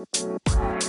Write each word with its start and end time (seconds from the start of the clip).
Música 0.00 0.79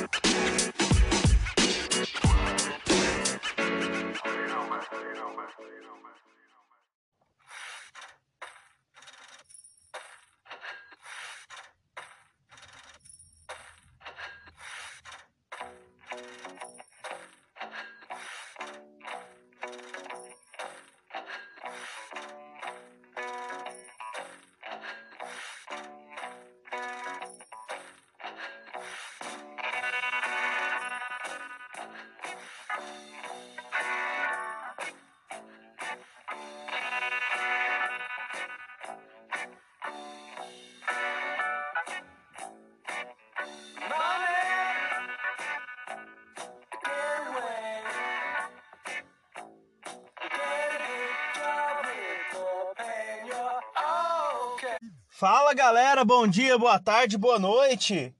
Fala 55.21 55.53
galera, 55.53 56.03
bom 56.03 56.25
dia, 56.25 56.57
boa 56.57 56.80
tarde, 56.80 57.16
boa 57.16 57.38
noite. 57.38 58.11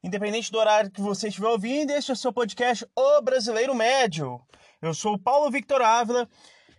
Independente 0.00 0.52
do 0.52 0.58
horário 0.58 0.92
que 0.92 1.00
você 1.00 1.26
estiver 1.26 1.48
ouvindo, 1.48 1.90
este 1.90 2.12
é 2.12 2.14
o 2.14 2.16
seu 2.16 2.32
podcast 2.32 2.86
O 2.94 3.20
Brasileiro 3.20 3.74
Médio. 3.74 4.40
Eu 4.80 4.94
sou 4.94 5.14
o 5.14 5.18
Paulo 5.18 5.50
Victor 5.50 5.82
Ávila, 5.82 6.28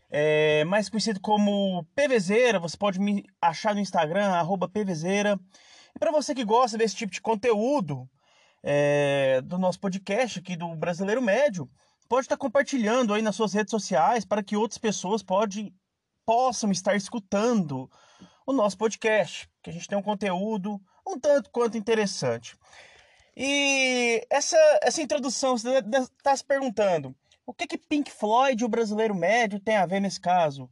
é, 0.10 0.64
mais 0.64 0.88
conhecido 0.88 1.20
como 1.20 1.86
PVZera. 1.94 2.60
Você 2.60 2.78
pode 2.78 2.98
me 2.98 3.26
achar 3.42 3.76
no 3.76 3.82
Instagram, 3.82 4.32
PVZera. 4.74 5.38
E 5.94 6.00
para 6.00 6.12
você 6.12 6.34
que 6.34 6.46
gosta 6.46 6.78
desse 6.78 6.96
tipo 6.96 7.12
de 7.12 7.20
conteúdo 7.20 8.10
é, 8.64 9.42
do 9.42 9.58
nosso 9.58 9.82
podcast 9.82 10.40
aqui 10.40 10.56
do 10.56 10.78
Brasileiro 10.78 11.22
Médio, 11.22 11.70
pode 12.08 12.24
estar 12.24 12.38
compartilhando 12.38 13.14
aí 13.14 13.22
nas 13.22 13.36
suas 13.36 13.52
redes 13.52 13.72
sociais 13.72 14.24
para 14.24 14.42
que 14.42 14.56
outras 14.56 14.78
pessoas 14.78 15.22
pode, 15.22 15.74
possam 16.26 16.72
estar 16.72 16.96
escutando 16.96 17.90
o 18.48 18.54
nosso 18.54 18.78
podcast, 18.78 19.50
que 19.62 19.70
a 19.70 19.74
gente 19.74 19.90
tem 19.90 19.98
um 19.98 20.02
conteúdo 20.02 20.82
um 21.06 21.20
tanto 21.20 21.50
quanto 21.52 21.78
interessante. 21.78 22.58
E 23.36 24.26
essa, 24.30 24.58
essa 24.82 25.02
introdução, 25.02 25.58
você 25.58 25.80
está 26.18 26.36
se 26.36 26.44
perguntando, 26.44 27.14
o 27.46 27.54
que 27.54 27.68
que 27.68 27.78
Pink 27.78 28.10
Floyd 28.10 28.64
o 28.64 28.70
brasileiro 28.70 29.14
médio 29.14 29.60
tem 29.60 29.76
a 29.76 29.86
ver 29.86 30.00
nesse 30.00 30.20
caso? 30.20 30.70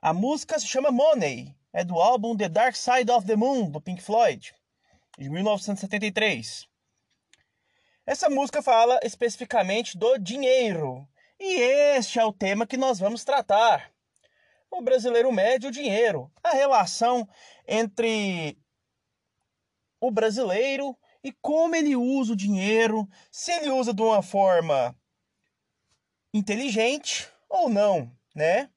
A 0.00 0.12
música 0.14 0.58
se 0.58 0.66
chama 0.66 0.90
Money, 0.90 1.54
é 1.72 1.84
do 1.84 2.00
álbum 2.00 2.34
The 2.34 2.48
Dark 2.48 2.74
Side 2.74 3.10
of 3.10 3.26
the 3.26 3.36
Moon, 3.36 3.70
do 3.70 3.80
Pink 3.80 4.02
Floyd, 4.02 4.54
de 5.18 5.28
1973. 5.28 6.66
Essa 8.06 8.30
música 8.30 8.62
fala 8.62 8.98
especificamente 9.02 9.98
do 9.98 10.18
dinheiro, 10.18 11.06
e 11.38 11.60
este 11.96 12.18
é 12.18 12.24
o 12.24 12.32
tema 12.32 12.66
que 12.66 12.78
nós 12.78 12.98
vamos 12.98 13.22
tratar 13.22 13.91
o 14.72 14.80
brasileiro 14.80 15.30
médio 15.30 15.68
o 15.68 15.72
dinheiro, 15.72 16.32
a 16.42 16.50
relação 16.50 17.28
entre 17.68 18.58
o 20.00 20.10
brasileiro 20.10 20.96
e 21.22 21.30
como 21.30 21.76
ele 21.76 21.94
usa 21.94 22.32
o 22.32 22.36
dinheiro, 22.36 23.08
se 23.30 23.52
ele 23.52 23.70
usa 23.70 23.92
de 23.92 24.02
uma 24.02 24.22
forma 24.22 24.96
inteligente 26.34 27.28
ou 27.48 27.68
não, 27.68 28.10
né? 28.34 28.70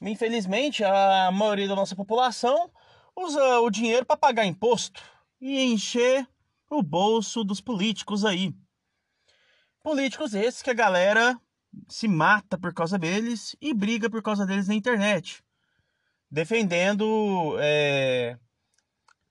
Infelizmente, 0.00 0.84
a 0.84 1.30
maioria 1.32 1.68
da 1.68 1.74
nossa 1.74 1.96
população 1.96 2.70
usa 3.16 3.60
o 3.60 3.70
dinheiro 3.70 4.06
para 4.06 4.16
pagar 4.16 4.44
imposto 4.44 5.02
e 5.40 5.60
encher 5.64 6.26
o 6.70 6.82
bolso 6.82 7.42
dos 7.44 7.60
políticos 7.60 8.24
aí. 8.24 8.54
Políticos 9.82 10.34
esses 10.34 10.62
que 10.62 10.70
a 10.70 10.74
galera 10.74 11.38
se 11.88 12.08
mata 12.08 12.58
por 12.58 12.72
causa 12.72 12.98
deles 12.98 13.56
e 13.60 13.72
briga 13.74 14.08
por 14.10 14.22
causa 14.22 14.46
deles 14.46 14.68
na 14.68 14.74
internet, 14.74 15.42
defendendo 16.30 17.56
é, 17.60 18.36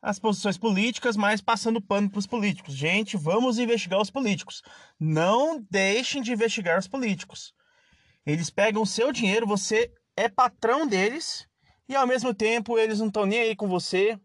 as 0.02 0.20
posições 0.20 0.58
políticas, 0.58 1.16
mas 1.16 1.42
passando 1.42 1.82
pano 1.82 2.10
para 2.10 2.20
os 2.20 2.28
políticos. 2.28 2.76
Gente, 2.76 3.16
vamos 3.16 3.58
investigar 3.58 4.02
os 4.02 4.10
políticos. 4.10 4.62
Não 5.00 5.66
deixem 5.72 6.22
de 6.22 6.34
investigar 6.34 6.78
os 6.78 6.88
políticos. 6.88 7.54
Eles 8.26 8.50
pegam 8.50 8.82
o 8.82 8.88
seu 8.88 9.12
dinheiro, 9.12 9.48
você 9.48 9.92
é 10.16 10.28
patrão 10.30 10.86
deles 10.86 11.48
e 11.88 11.96
ao 11.96 12.08
mesmo 12.08 12.34
tempo 12.34 12.78
eles 12.78 13.00
não 13.00 13.08
estão 13.08 13.26
nem 13.26 13.40
aí 13.40 13.56
com 13.56 13.68
você 13.68 14.20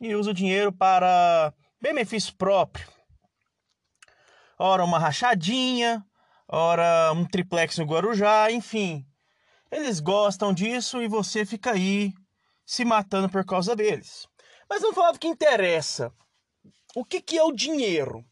e 0.00 0.14
usam 0.14 0.32
o 0.32 0.34
dinheiro 0.34 0.72
para 0.72 1.52
benefício 1.80 2.34
próprio. 2.36 2.86
Ora, 4.58 4.84
uma 4.84 4.98
rachadinha, 4.98 6.04
ora 6.50 7.12
um 7.12 7.24
triplex 7.24 7.78
no 7.78 7.84
Guarujá, 7.84 8.50
enfim. 8.50 9.06
Eles 9.70 10.00
gostam 10.00 10.52
disso 10.52 11.00
e 11.00 11.08
você 11.08 11.46
fica 11.46 11.72
aí 11.72 12.12
se 12.66 12.84
matando 12.84 13.28
por 13.28 13.44
causa 13.44 13.76
deles. 13.76 14.26
Mas 14.68 14.82
vamos 14.82 14.96
falar 14.96 15.12
do 15.12 15.18
que 15.18 15.28
interessa. 15.28 16.12
O 16.94 17.04
que, 17.04 17.20
que 17.20 17.38
é 17.38 17.42
o 17.44 17.52
dinheiro? 17.52 18.24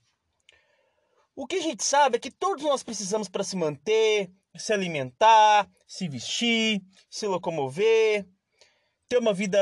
O 1.34 1.46
que 1.46 1.56
a 1.56 1.62
gente 1.62 1.84
sabe 1.84 2.16
é 2.16 2.20
que 2.20 2.30
todos 2.30 2.64
nós 2.64 2.82
precisamos 2.82 3.28
para 3.28 3.44
se 3.44 3.56
manter, 3.56 4.30
se 4.56 4.72
alimentar, 4.72 5.70
se 5.86 6.08
vestir, 6.08 6.82
se 7.08 7.26
locomover, 7.28 8.26
ter 9.08 9.18
uma 9.18 9.32
vida, 9.32 9.58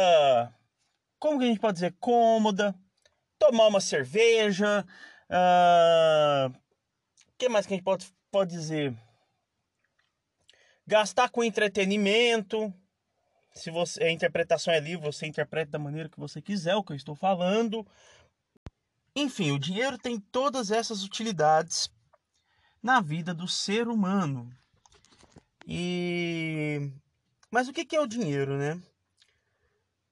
como 1.19 1.39
que 1.39 1.45
a 1.45 1.49
gente 1.49 1.61
pode 1.61 1.75
dizer, 1.75 1.95
cômoda, 2.01 2.75
tomar 3.39 3.67
uma 3.67 3.81
cerveja, 3.81 4.87
o 5.29 6.49
uh, 6.49 6.61
que 7.37 7.49
mais 7.49 7.67
que 7.67 7.75
a 7.75 7.77
gente 7.77 7.85
pode 7.85 8.07
pode 8.31 8.51
dizer 8.51 8.97
gastar 10.87 11.31
com 11.31 11.43
entretenimento. 11.43 12.73
Se 13.53 13.71
você 13.71 14.05
a 14.05 14.11
interpretação 14.13 14.73
é 14.73 14.79
livre, 14.79 15.07
você 15.07 15.27
interpreta 15.27 15.73
da 15.73 15.79
maneira 15.79 16.09
que 16.09 16.21
você 16.21 16.41
quiser 16.41 16.77
o 16.77 16.85
que 16.85 16.93
eu 16.93 16.97
estou 16.97 17.17
falando. 17.17 17.87
Enfim, 19.15 19.51
o 19.51 19.59
dinheiro 19.59 19.99
tem 19.99 20.21
todas 20.21 20.71
essas 20.71 21.03
utilidades 21.03 21.91
na 22.83 23.01
vida 23.01 23.35
do 23.35 23.49
ser 23.49 23.89
humano. 23.89 24.51
E 25.67 26.93
mas 27.51 27.69
o 27.69 27.73
que 27.73 27.97
é 27.97 28.01
o 28.01 28.07
dinheiro, 28.07 28.59
né? 28.59 28.81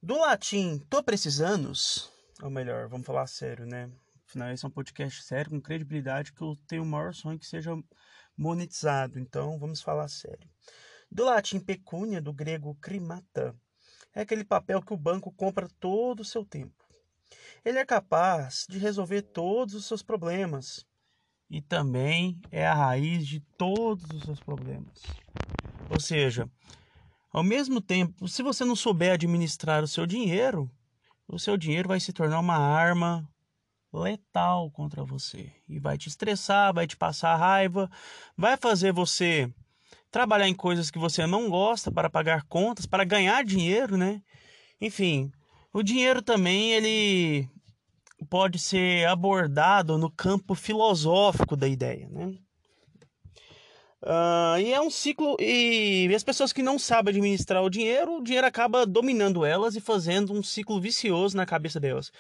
Do 0.02 0.18
latim 0.18 0.78
tô 0.90 1.02
precisando, 1.02 1.72
ou 2.42 2.50
melhor, 2.50 2.88
vamos 2.88 3.06
falar 3.06 3.26
sério, 3.26 3.66
né? 3.66 3.90
Afinal, 4.34 4.50
esse 4.50 4.64
é 4.64 4.68
um 4.68 4.72
podcast 4.72 5.22
sério, 5.22 5.52
com 5.52 5.60
credibilidade, 5.60 6.32
que 6.32 6.42
eu 6.42 6.56
tenho 6.66 6.82
o 6.82 6.86
maior 6.86 7.14
sonho 7.14 7.38
que 7.38 7.46
seja 7.46 7.70
monetizado. 8.36 9.16
Então, 9.16 9.60
vamos 9.60 9.80
falar 9.80 10.08
sério. 10.08 10.50
Do 11.08 11.24
latim 11.24 11.60
pecúnia, 11.60 12.20
do 12.20 12.32
grego 12.32 12.76
crimata, 12.80 13.54
é 14.12 14.22
aquele 14.22 14.42
papel 14.42 14.82
que 14.82 14.92
o 14.92 14.96
banco 14.96 15.30
compra 15.30 15.68
todo 15.78 16.18
o 16.18 16.24
seu 16.24 16.44
tempo. 16.44 16.84
Ele 17.64 17.78
é 17.78 17.86
capaz 17.86 18.66
de 18.68 18.76
resolver 18.76 19.22
todos 19.22 19.72
os 19.76 19.86
seus 19.86 20.02
problemas 20.02 20.84
e 21.48 21.62
também 21.62 22.40
é 22.50 22.66
a 22.66 22.74
raiz 22.74 23.28
de 23.28 23.38
todos 23.56 24.04
os 24.10 24.24
seus 24.24 24.40
problemas. 24.40 25.00
Ou 25.88 26.00
seja, 26.00 26.50
ao 27.32 27.44
mesmo 27.44 27.80
tempo, 27.80 28.26
se 28.26 28.42
você 28.42 28.64
não 28.64 28.74
souber 28.74 29.12
administrar 29.12 29.84
o 29.84 29.88
seu 29.88 30.04
dinheiro, 30.04 30.68
o 31.28 31.38
seu 31.38 31.56
dinheiro 31.56 31.86
vai 31.86 32.00
se 32.00 32.12
tornar 32.12 32.40
uma 32.40 32.56
arma 32.56 33.28
letal 33.98 34.70
contra 34.70 35.04
você 35.04 35.50
e 35.68 35.78
vai 35.78 35.96
te 35.96 36.08
estressar, 36.08 36.74
vai 36.74 36.86
te 36.86 36.96
passar 36.96 37.36
raiva, 37.36 37.90
vai 38.36 38.56
fazer 38.56 38.92
você 38.92 39.50
trabalhar 40.10 40.48
em 40.48 40.54
coisas 40.54 40.90
que 40.90 40.98
você 40.98 41.26
não 41.26 41.48
gosta 41.48 41.90
para 41.90 42.10
pagar 42.10 42.44
contas, 42.44 42.86
para 42.86 43.04
ganhar 43.04 43.44
dinheiro, 43.44 43.96
né? 43.96 44.22
Enfim, 44.80 45.32
o 45.72 45.82
dinheiro 45.82 46.22
também 46.22 46.72
ele 46.72 47.48
pode 48.30 48.58
ser 48.58 49.06
abordado 49.08 49.98
no 49.98 50.10
campo 50.10 50.54
filosófico 50.54 51.56
da 51.56 51.68
ideia, 51.68 52.08
né? 52.08 52.34
Uh, 54.04 54.60
e 54.60 54.70
é 54.70 54.80
um 54.82 54.90
ciclo 54.90 55.34
e, 55.40 56.12
as 56.14 56.22
pessoas 56.22 56.52
que 56.52 56.62
não 56.62 56.78
sabem 56.78 57.10
administrar 57.10 57.62
o 57.62 57.70
dinheiro, 57.70 58.18
o 58.18 58.22
dinheiro 58.22 58.46
acaba 58.46 58.84
dominando 58.84 59.46
elas 59.46 59.76
e 59.76 59.80
fazendo 59.80 60.30
um 60.30 60.42
ciclo 60.42 60.78
vicioso 60.78 61.34
na 61.34 61.46
cabeça 61.46 61.80
delas. 61.80 62.12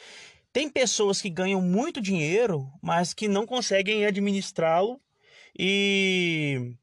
Tem 0.54 0.70
pessoas 0.70 1.20
que 1.20 1.28
ganham 1.28 1.60
muito 1.60 2.00
dinheiro, 2.00 2.72
mas 2.80 3.12
que 3.12 3.26
não 3.26 3.44
conseguem 3.44 4.06
administrá-lo 4.06 5.00
e 5.58 6.76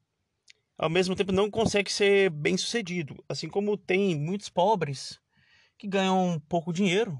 ao 0.76 0.90
mesmo 0.90 1.16
tempo 1.16 1.32
não 1.32 1.50
conseguem 1.50 1.90
ser 1.90 2.28
bem 2.28 2.54
sucedido. 2.58 3.24
Assim 3.26 3.48
como 3.48 3.78
tem 3.78 4.14
muitos 4.14 4.50
pobres 4.50 5.18
que 5.78 5.88
ganham 5.88 6.38
pouco 6.50 6.70
dinheiro, 6.70 7.18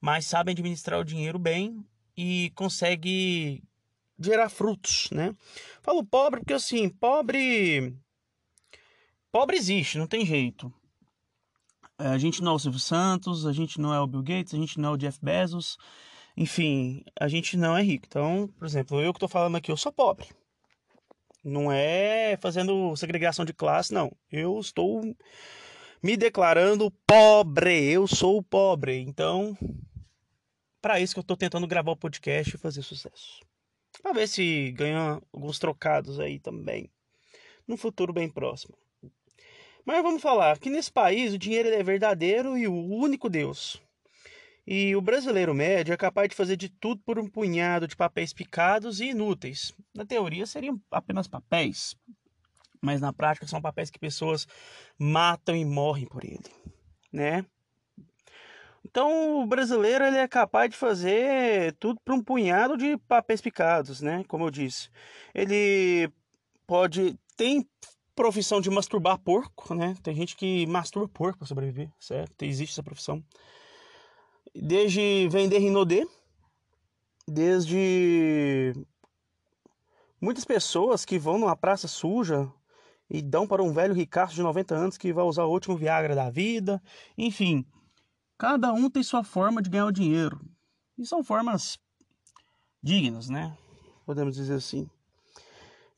mas 0.00 0.26
sabem 0.26 0.52
administrar 0.52 1.00
o 1.00 1.04
dinheiro 1.04 1.40
bem 1.40 1.84
e 2.16 2.52
consegue 2.54 3.60
gerar 4.16 4.50
frutos, 4.50 5.10
né? 5.10 5.34
Falo 5.82 6.06
pobre 6.06 6.38
porque 6.38 6.54
assim, 6.54 6.88
pobre 6.88 7.96
pobre 9.32 9.56
existe, 9.56 9.98
não 9.98 10.06
tem 10.06 10.24
jeito. 10.24 10.72
A 11.98 12.16
gente 12.16 12.42
não 12.42 12.52
é 12.52 12.54
o 12.54 12.58
Silvio 12.58 12.78
Santos, 12.78 13.44
a 13.44 13.52
gente 13.52 13.80
não 13.80 13.92
é 13.92 14.00
o 14.00 14.06
Bill 14.06 14.22
Gates, 14.22 14.54
a 14.54 14.56
gente 14.56 14.78
não 14.78 14.90
é 14.90 14.92
o 14.92 14.96
Jeff 14.96 15.18
Bezos, 15.20 15.76
enfim, 16.36 17.04
a 17.18 17.26
gente 17.26 17.56
não 17.56 17.76
é 17.76 17.82
rico. 17.82 18.06
Então, 18.06 18.48
por 18.56 18.64
exemplo, 18.64 19.00
eu 19.00 19.12
que 19.12 19.16
estou 19.16 19.28
falando 19.28 19.56
aqui, 19.56 19.72
eu 19.72 19.76
sou 19.76 19.92
pobre. 19.92 20.28
Não 21.42 21.72
é 21.72 22.36
fazendo 22.40 22.94
segregação 22.96 23.44
de 23.44 23.52
classe, 23.52 23.92
não. 23.92 24.12
Eu 24.30 24.60
estou 24.60 25.02
me 26.02 26.16
declarando 26.16 26.90
pobre. 27.06 27.90
Eu 27.90 28.06
sou 28.06 28.42
pobre. 28.42 29.00
Então, 29.00 29.56
para 30.80 31.00
isso 31.00 31.14
que 31.14 31.18
eu 31.18 31.22
estou 31.22 31.36
tentando 31.36 31.66
gravar 31.66 31.92
o 31.92 31.96
podcast 31.96 32.54
e 32.54 32.58
fazer 32.58 32.82
sucesso. 32.82 33.40
Para 34.02 34.12
ver 34.12 34.28
se 34.28 34.70
ganha 34.72 35.20
alguns 35.32 35.58
trocados 35.58 36.20
aí 36.20 36.38
também. 36.38 36.90
No 37.66 37.76
futuro 37.76 38.12
bem 38.12 38.28
próximo. 38.30 38.76
Mas 39.88 40.02
vamos 40.02 40.20
falar 40.20 40.58
que 40.58 40.68
nesse 40.68 40.92
país 40.92 41.32
o 41.32 41.38
dinheiro 41.38 41.70
é 41.70 41.82
verdadeiro 41.82 42.58
e 42.58 42.68
o 42.68 42.74
único 42.74 43.26
Deus. 43.30 43.82
E 44.66 44.94
o 44.94 45.00
brasileiro 45.00 45.54
médio 45.54 45.94
é 45.94 45.96
capaz 45.96 46.28
de 46.28 46.34
fazer 46.34 46.58
de 46.58 46.68
tudo 46.68 47.00
por 47.06 47.18
um 47.18 47.26
punhado 47.26 47.88
de 47.88 47.96
papéis 47.96 48.34
picados 48.34 49.00
e 49.00 49.06
inúteis. 49.06 49.72
Na 49.94 50.04
teoria 50.04 50.44
seriam 50.44 50.78
apenas 50.90 51.26
papéis, 51.26 51.96
mas 52.82 53.00
na 53.00 53.14
prática 53.14 53.46
são 53.46 53.62
papéis 53.62 53.88
que 53.88 53.98
pessoas 53.98 54.46
matam 54.98 55.56
e 55.56 55.64
morrem 55.64 56.04
por 56.04 56.22
ele, 56.22 56.44
né? 57.10 57.46
Então 58.84 59.40
o 59.40 59.46
brasileiro 59.46 60.04
ele 60.04 60.18
é 60.18 60.28
capaz 60.28 60.68
de 60.68 60.76
fazer 60.76 61.74
tudo 61.80 61.98
por 62.04 62.14
um 62.14 62.22
punhado 62.22 62.76
de 62.76 62.98
papéis 63.08 63.40
picados, 63.40 64.02
né? 64.02 64.22
Como 64.28 64.44
eu 64.44 64.50
disse, 64.50 64.90
ele 65.34 66.12
pode 66.66 67.18
tem 67.38 67.66
profissão 68.18 68.60
de 68.60 68.68
masturbar 68.68 69.16
porco, 69.16 69.76
né? 69.76 69.96
Tem 70.02 70.12
gente 70.12 70.34
que 70.36 70.66
masturba 70.66 71.08
porco 71.08 71.38
para 71.38 71.46
sobreviver, 71.46 71.88
certo? 72.00 72.42
Existe 72.42 72.72
essa 72.72 72.82
profissão 72.82 73.22
desde 74.52 75.28
vender 75.28 75.60
Rinodê, 75.60 76.04
desde 77.28 78.74
muitas 80.20 80.44
pessoas 80.44 81.04
que 81.04 81.16
vão 81.16 81.38
numa 81.38 81.54
praça 81.54 81.86
suja 81.86 82.52
e 83.08 83.22
dão 83.22 83.46
para 83.46 83.62
um 83.62 83.72
velho 83.72 83.94
ricaço 83.94 84.34
de 84.34 84.42
90 84.42 84.74
anos 84.74 84.98
que 84.98 85.12
vai 85.12 85.24
usar 85.24 85.44
o 85.44 85.52
último 85.52 85.76
Viagra 85.76 86.16
da 86.16 86.28
vida. 86.28 86.82
Enfim, 87.16 87.64
cada 88.36 88.72
um 88.72 88.90
tem 88.90 89.04
sua 89.04 89.22
forma 89.22 89.62
de 89.62 89.70
ganhar 89.70 89.86
o 89.86 89.92
dinheiro. 89.92 90.40
E 90.98 91.06
são 91.06 91.22
formas 91.22 91.78
dignas, 92.82 93.28
né? 93.28 93.56
Podemos 94.04 94.34
dizer 94.34 94.54
assim. 94.54 94.90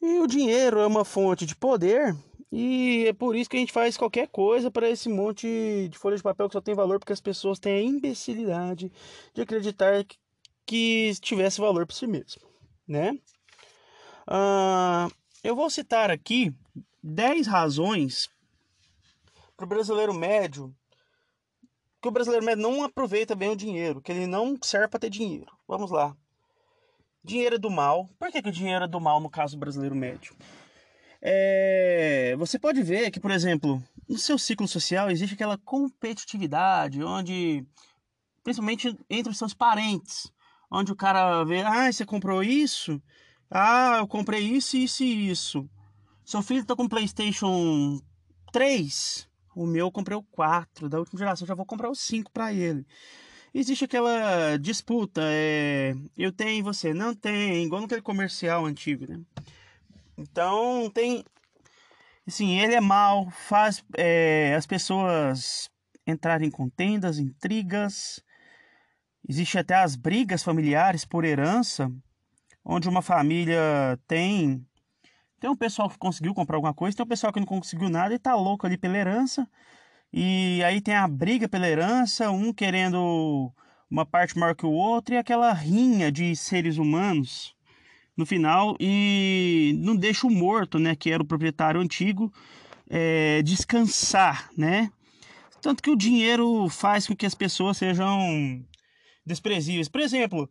E 0.01 0.19
o 0.19 0.27
dinheiro 0.27 0.81
é 0.81 0.87
uma 0.87 1.05
fonte 1.05 1.45
de 1.45 1.55
poder 1.55 2.17
e 2.53 3.05
é 3.07 3.13
por 3.13 3.37
isso 3.37 3.49
que 3.49 3.57
a 3.57 3.61
gente 3.61 3.73
faz 3.73 3.97
qualquer 3.97 4.27
coisa 4.29 4.71
para 4.71 4.89
esse 4.89 5.09
monte 5.09 5.89
de 5.89 5.99
folha 5.99 6.17
de 6.17 6.23
papel 6.23 6.49
que 6.49 6.55
só 6.55 6.61
tem 6.61 6.75
valor 6.75 6.99
porque 6.99 7.13
as 7.13 7.21
pessoas 7.21 7.59
têm 7.59 7.75
a 7.75 7.83
imbecilidade 7.83 8.91
de 9.33 9.43
acreditar 9.43 10.05
que 10.67 11.13
tivesse 11.21 11.61
valor 11.61 11.87
por 11.87 11.95
si 11.95 12.07
mesmo, 12.07 12.43
né? 12.87 13.13
Uh, 14.27 15.13
eu 15.45 15.55
vou 15.55 15.71
citar 15.71 16.11
aqui 16.11 16.53
10 17.03 17.47
razões 17.47 18.29
para 19.57 19.65
o 19.65 19.69
brasileiro 19.69 20.15
médio 20.15 20.75
que 22.01 22.09
o 22.09 22.13
brasileiro 22.13 22.45
médio 22.45 22.63
não 22.63 22.83
aproveita 22.83 23.35
bem 23.35 23.51
o 23.51 23.57
dinheiro, 23.57 24.01
que 24.01 24.11
ele 24.11 24.27
não 24.27 24.57
serve 24.63 24.89
para 24.89 25.01
ter 25.01 25.11
dinheiro. 25.11 25.53
Vamos 25.69 25.91
lá. 25.91 26.17
Dinheiro 27.23 27.59
do 27.59 27.71
mal. 27.71 28.09
Por 28.19 28.31
que, 28.31 28.43
que 28.43 28.49
o 28.49 28.53
dinheiro 28.53 28.85
é 28.85 28.89
do 28.89 29.01
mal 29.01 29.21
no 29.21 29.29
caso 29.29 29.59
brasileiro 29.59 29.95
médio? 29.95 30.35
É, 31.23 32.35
você 32.39 32.59
pode 32.59 32.83
ver 32.83 33.11
que, 33.11 33.21
por 33.21 33.31
exemplo, 33.31 33.83
no 34.09 34.17
seu 34.17 34.39
ciclo 34.39 34.67
social 34.67 35.11
existe 35.11 35.35
aquela 35.35 35.59
competitividade, 35.59 37.03
onde, 37.03 37.65
principalmente 38.43 38.97
entre 39.09 39.31
os 39.31 39.37
seus 39.37 39.53
parentes, 39.53 40.33
onde 40.71 40.93
o 40.93 40.97
cara 40.97 41.45
vê, 41.45 41.61
ah, 41.61 41.93
você 41.93 42.07
comprou 42.07 42.43
isso? 42.43 43.01
Ah, 43.51 43.97
eu 43.99 44.07
comprei 44.07 44.41
isso, 44.41 44.77
isso 44.77 45.03
e 45.05 45.31
isso. 45.31 45.69
Seu 46.25 46.43
filho 46.43 46.65
tá 46.65 46.75
com 46.75 46.89
PlayStation 46.89 48.01
3? 48.53 49.29
O 49.55 49.67
meu 49.67 49.87
eu 49.87 49.93
comprei 49.93 50.17
o 50.17 50.23
4, 50.23 50.89
da 50.89 50.99
última 50.99 51.19
geração, 51.19 51.47
já 51.47 51.55
vou 51.55 51.67
comprar 51.67 51.91
o 51.91 51.95
5 51.95 52.31
para 52.31 52.53
ele. 52.53 52.87
Existe 53.53 53.85
aquela 53.85 54.57
disputa, 54.59 55.23
é, 55.25 55.93
eu 56.17 56.31
tenho, 56.31 56.63
você 56.63 56.95
não 56.95 57.13
tem, 57.13 57.65
igual 57.65 57.83
naquele 57.83 58.01
comercial 58.01 58.65
antigo, 58.65 59.11
né? 59.11 59.21
Então 60.17 60.89
tem. 60.91 61.25
Assim, 62.27 62.61
ele 62.61 62.77
é 62.77 62.81
mal, 62.81 63.29
faz 63.31 63.83
é, 63.97 64.55
as 64.55 64.67
pessoas 64.67 65.69
entrarem 66.07 66.47
em 66.47 66.51
contendas, 66.51 67.19
intrigas. 67.19 68.23
Existe 69.29 69.59
até 69.59 69.75
as 69.75 69.97
brigas 69.97 70.45
familiares 70.45 71.05
por 71.05 71.25
herança, 71.25 71.91
onde 72.65 72.89
uma 72.89 73.03
família 73.03 73.99
tem. 74.07 74.65
Tem 75.41 75.51
um 75.51 75.57
pessoal 75.57 75.91
que 75.91 75.99
conseguiu 75.99 76.35
comprar 76.35 76.57
alguma 76.57 76.75
coisa, 76.75 76.97
tem 76.97 77.05
um 77.05 77.09
pessoal 77.09 77.33
que 77.33 77.41
não 77.41 77.47
conseguiu 77.47 77.89
nada 77.89 78.15
e 78.15 78.19
tá 78.19 78.37
louco 78.37 78.65
ali 78.65 78.77
pela 78.77 78.97
herança. 78.97 79.49
E 80.13 80.63
aí 80.65 80.81
tem 80.81 80.95
a 80.95 81.07
briga 81.07 81.49
pela 81.49 81.69
herança, 81.69 82.31
um 82.31 82.53
querendo 82.53 83.53
uma 83.91 84.05
parte 84.05 84.39
maior 84.39 84.55
que 84.55 84.67
o 84.67 84.71
outro, 84.71 85.15
e 85.15 85.19
aquela 85.19 85.53
rinha 85.53 86.11
de 86.11 86.35
seres 86.35 86.79
humanos 86.79 87.55
no 88.17 88.27
final 88.27 88.77
e 88.79 89.75
não 89.79 89.97
deixa 89.97 90.27
o 90.27 90.31
morto, 90.31 90.79
né, 90.79 90.95
que 90.95 91.11
era 91.11 91.23
o 91.23 91.27
proprietário 91.27 91.81
antigo, 91.81 92.33
é, 92.89 93.43
descansar, 93.43 94.51
né? 94.57 94.91
Tanto 95.63 95.83
que 95.83 95.91
o 95.91 95.97
dinheiro 95.97 96.69
faz 96.69 97.07
com 97.07 97.15
que 97.15 97.27
as 97.27 97.35
pessoas 97.35 97.77
sejam 97.77 98.65
desprezíveis. 99.25 99.89
Por 99.89 100.01
exemplo, 100.01 100.49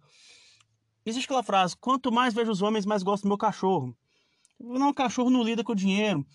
existe 1.06 1.26
aquela 1.26 1.44
frase: 1.44 1.76
quanto 1.78 2.12
mais 2.12 2.34
vejo 2.34 2.52
os 2.52 2.62
homens, 2.62 2.86
mais 2.86 3.04
gosto 3.04 3.24
do 3.24 3.28
meu 3.28 3.38
cachorro. 3.38 3.96
Não, 4.60 4.90
o 4.90 4.94
cachorro 4.94 5.30
não 5.30 5.44
lida 5.44 5.64
com 5.64 5.72
o 5.72 5.76
dinheiro. 5.76 6.26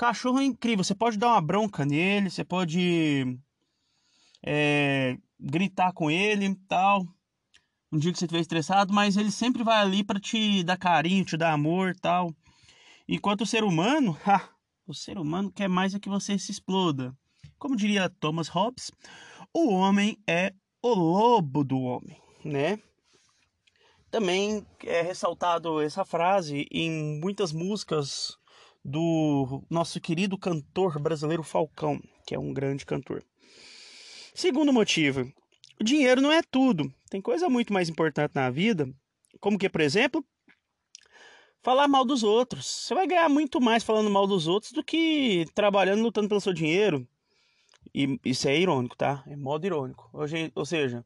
Cachorro 0.00 0.38
é 0.38 0.44
incrível. 0.44 0.82
Você 0.82 0.94
pode 0.94 1.18
dar 1.18 1.28
uma 1.28 1.42
bronca 1.42 1.84
nele, 1.84 2.30
você 2.30 2.42
pode 2.42 3.38
é, 4.42 5.18
gritar 5.38 5.92
com 5.92 6.10
ele, 6.10 6.54
tal 6.66 7.06
um 7.92 7.98
dia 7.98 8.12
que 8.12 8.18
você 8.18 8.24
estiver 8.24 8.40
estressado, 8.40 8.94
mas 8.94 9.16
ele 9.16 9.30
sempre 9.30 9.64
vai 9.64 9.78
ali 9.78 10.04
para 10.04 10.20
te 10.20 10.62
dar 10.62 10.76
carinho, 10.76 11.24
te 11.24 11.36
dar 11.36 11.52
amor 11.52 11.94
tal. 11.96 12.32
Enquanto 13.08 13.40
o 13.40 13.46
ser 13.46 13.64
humano, 13.64 14.16
ha, 14.24 14.48
o 14.86 14.94
ser 14.94 15.18
humano 15.18 15.50
quer 15.50 15.68
mais 15.68 15.94
é 15.94 15.98
que 15.98 16.08
você 16.08 16.38
se 16.38 16.52
exploda. 16.52 17.12
Como 17.58 17.76
diria 17.76 18.08
Thomas 18.08 18.48
Hobbes, 18.48 18.90
o 19.52 19.74
homem 19.74 20.16
é 20.26 20.54
o 20.80 20.94
lobo 20.94 21.64
do 21.64 21.78
homem, 21.80 22.16
né? 22.44 22.78
Também 24.10 24.64
é 24.84 25.02
ressaltado 25.02 25.80
essa 25.80 26.04
frase 26.04 26.66
em 26.70 27.20
muitas 27.20 27.52
músicas 27.52 28.39
do 28.84 29.62
nosso 29.68 30.00
querido 30.00 30.38
cantor 30.38 30.98
brasileiro 30.98 31.42
Falcão, 31.42 32.00
que 32.26 32.34
é 32.34 32.38
um 32.38 32.52
grande 32.52 32.86
cantor. 32.86 33.22
Segundo 34.34 34.72
motivo, 34.72 35.30
dinheiro 35.82 36.20
não 36.20 36.32
é 36.32 36.42
tudo. 36.42 36.92
Tem 37.10 37.20
coisa 37.20 37.48
muito 37.48 37.72
mais 37.72 37.88
importante 37.88 38.32
na 38.34 38.50
vida, 38.50 38.88
como 39.40 39.58
que, 39.58 39.68
por 39.68 39.80
exemplo, 39.80 40.24
falar 41.62 41.88
mal 41.88 42.04
dos 42.04 42.22
outros. 42.22 42.66
Você 42.66 42.94
vai 42.94 43.06
ganhar 43.06 43.28
muito 43.28 43.60
mais 43.60 43.82
falando 43.82 44.10
mal 44.10 44.26
dos 44.26 44.46
outros 44.46 44.72
do 44.72 44.84
que 44.84 45.44
trabalhando 45.54 46.02
lutando 46.02 46.28
pelo 46.28 46.40
seu 46.40 46.52
dinheiro. 46.52 47.06
E 47.94 48.18
isso 48.24 48.48
é 48.48 48.56
irônico, 48.56 48.96
tá? 48.96 49.24
É 49.26 49.36
modo 49.36 49.66
irônico. 49.66 50.10
Ou 50.54 50.64
seja, 50.64 51.04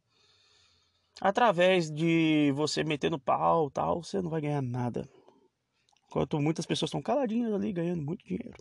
através 1.21 1.91
de 1.91 2.53
você 2.55 2.85
metendo 2.85 3.19
pau 3.19 3.71
tal, 3.71 4.03
você 4.03 4.21
não 4.21 4.31
vai 4.31 4.41
ganhar 4.41 4.63
nada. 4.63 5.09
Enquanto 6.15 6.41
muitas 6.41 6.65
pessoas 6.65 6.91
estão 6.91 7.03
caladinhas 7.03 7.53
ali 7.53 7.73
ganhando 7.73 8.03
muito 8.03 8.25
dinheiro. 8.25 8.57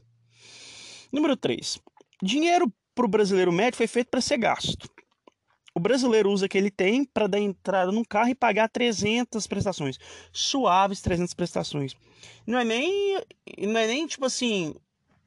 Número 1.12 1.38
3. 1.38 1.79
Dinheiro 2.22 2.74
para 2.95 3.05
o 3.05 3.10
brasileiro 3.10 3.51
médio 3.51 3.77
foi 3.77 3.86
feito 3.86 4.10
para 4.10 4.22
ser 4.22 4.38
gasto 4.38 4.89
o 5.75 5.79
brasileiro 5.79 6.29
usa 6.29 6.48
que 6.48 6.57
ele 6.57 6.69
tem 6.69 7.03
para 7.03 7.27
dar 7.27 7.39
entrada 7.39 7.91
num 7.91 8.03
carro 8.03 8.29
e 8.29 8.36
pagar 8.36 8.69
300 8.69 9.48
prestações. 9.48 9.98
Suaves 10.31 11.01
300 11.01 11.33
prestações. 11.33 11.95
Não 12.45 12.60
é 12.60 12.63
nem, 12.63 13.19
não 13.57 13.77
é 13.79 13.88
nem 13.88 14.05
tipo 14.05 14.25
assim, 14.25 14.75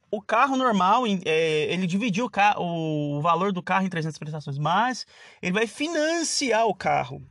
o 0.09 0.21
carro 0.21 0.55
normal, 0.55 1.03
é, 1.25 1.73
ele 1.73 1.85
dividiu 1.85 2.25
o, 2.25 2.29
carro, 2.29 2.63
o 2.63 3.21
valor 3.21 3.51
do 3.51 3.61
carro 3.61 3.85
em 3.85 3.89
300 3.89 4.17
prestações, 4.17 4.57
mas 4.57 5.05
ele 5.41 5.53
vai 5.53 5.67
financiar 5.67 6.65
o 6.65 6.73
carro. 6.73 7.21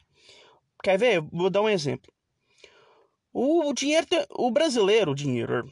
Quer 0.82 0.98
ver? 0.98 1.22
Vou 1.32 1.48
dar 1.48 1.62
um 1.62 1.68
exemplo. 1.68 2.12
O, 3.38 3.74
dinheiro, 3.74 4.06
o 4.30 4.50
brasileiro, 4.50 5.10
o 5.10 5.14
dinheiro, 5.14 5.70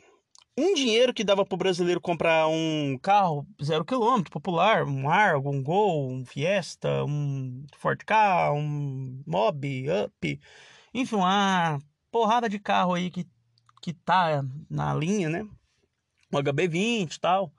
um 0.54 0.74
dinheiro 0.74 1.14
que 1.14 1.24
dava 1.24 1.46
para 1.46 1.54
o 1.54 1.56
brasileiro 1.56 1.98
comprar 1.98 2.46
um 2.46 2.98
carro 3.00 3.46
zero 3.64 3.86
quilômetro 3.86 4.30
popular, 4.30 4.84
um 4.84 5.08
Argo, 5.08 5.50
um 5.50 5.62
Gol, 5.62 6.12
um 6.12 6.26
Fiesta, 6.26 7.02
um 7.06 7.64
Ford 7.78 8.04
K, 8.04 8.52
um 8.52 9.22
Mob, 9.26 9.86
Up, 9.88 10.40
Enfim, 10.92 11.16
uma 11.16 11.78
porrada 12.12 12.50
de 12.50 12.58
carro 12.58 12.92
aí 12.92 13.10
que, 13.10 13.26
que 13.80 13.94
tá 13.94 14.44
na 14.68 14.92
linha, 14.94 15.30
né? 15.30 15.48
O 16.30 16.36
HB20 16.36 17.14
e 17.14 17.18
tal. 17.18 17.50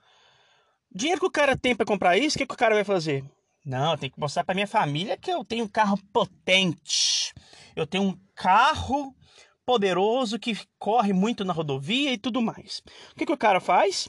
Dinheiro 0.93 1.19
que 1.19 1.25
o 1.25 1.31
cara 1.31 1.57
tem 1.57 1.75
para 1.75 1.83
comprar 1.83 2.15
isso, 2.15 2.35
o 2.35 2.37
que, 2.37 2.45
que 2.45 2.53
o 2.53 2.57
cara 2.57 2.75
vai 2.75 2.83
fazer? 2.83 3.25
Não, 3.65 3.97
tem 3.97 4.11
que 4.11 4.19
mostrar 4.19 4.43
para 4.43 4.53
minha 4.53 4.67
família 4.67 5.17
que 5.17 5.31
eu 5.31 5.43
tenho 5.43 5.65
um 5.65 5.67
carro 5.67 5.97
potente. 6.13 7.33
Eu 7.75 7.87
tenho 7.87 8.03
um 8.03 8.19
carro 8.35 9.15
poderoso 9.65 10.39
que 10.39 10.57
corre 10.77 11.11
muito 11.11 11.43
na 11.43 11.53
rodovia 11.53 12.13
e 12.13 12.17
tudo 12.17 12.41
mais. 12.41 12.83
O 13.11 13.15
que, 13.15 13.25
que 13.25 13.33
o 13.33 13.37
cara 13.37 13.59
faz? 13.59 14.07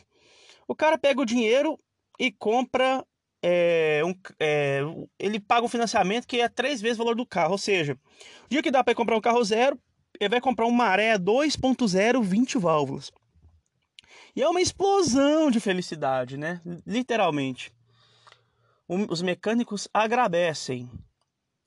O 0.68 0.74
cara 0.74 0.98
pega 0.98 1.20
o 1.20 1.26
dinheiro 1.26 1.78
e 2.18 2.30
compra. 2.30 3.04
É, 3.42 4.02
um, 4.04 4.14
é, 4.40 4.80
ele 5.18 5.38
paga 5.38 5.64
um 5.64 5.68
financiamento 5.68 6.26
que 6.26 6.40
é 6.40 6.48
três 6.48 6.80
vezes 6.80 6.98
o 6.98 7.02
valor 7.02 7.14
do 7.14 7.26
carro. 7.26 7.52
Ou 7.52 7.58
seja, 7.58 7.98
o 8.44 8.48
dia 8.48 8.62
que 8.62 8.70
dá 8.70 8.82
para 8.82 8.94
comprar 8.94 9.16
um 9.16 9.20
carro 9.20 9.42
zero, 9.44 9.78
ele 10.20 10.30
vai 10.30 10.40
comprar 10.40 10.66
um 10.66 10.70
Maré 10.70 11.16
2.0 11.18 12.22
20 12.22 12.58
válvulas. 12.58 13.12
E 14.34 14.42
é 14.42 14.48
uma 14.48 14.60
explosão 14.60 15.50
de 15.50 15.60
felicidade, 15.60 16.36
né? 16.36 16.60
Literalmente. 16.86 17.72
Os 18.88 19.22
mecânicos 19.22 19.88
agradecem, 19.92 20.88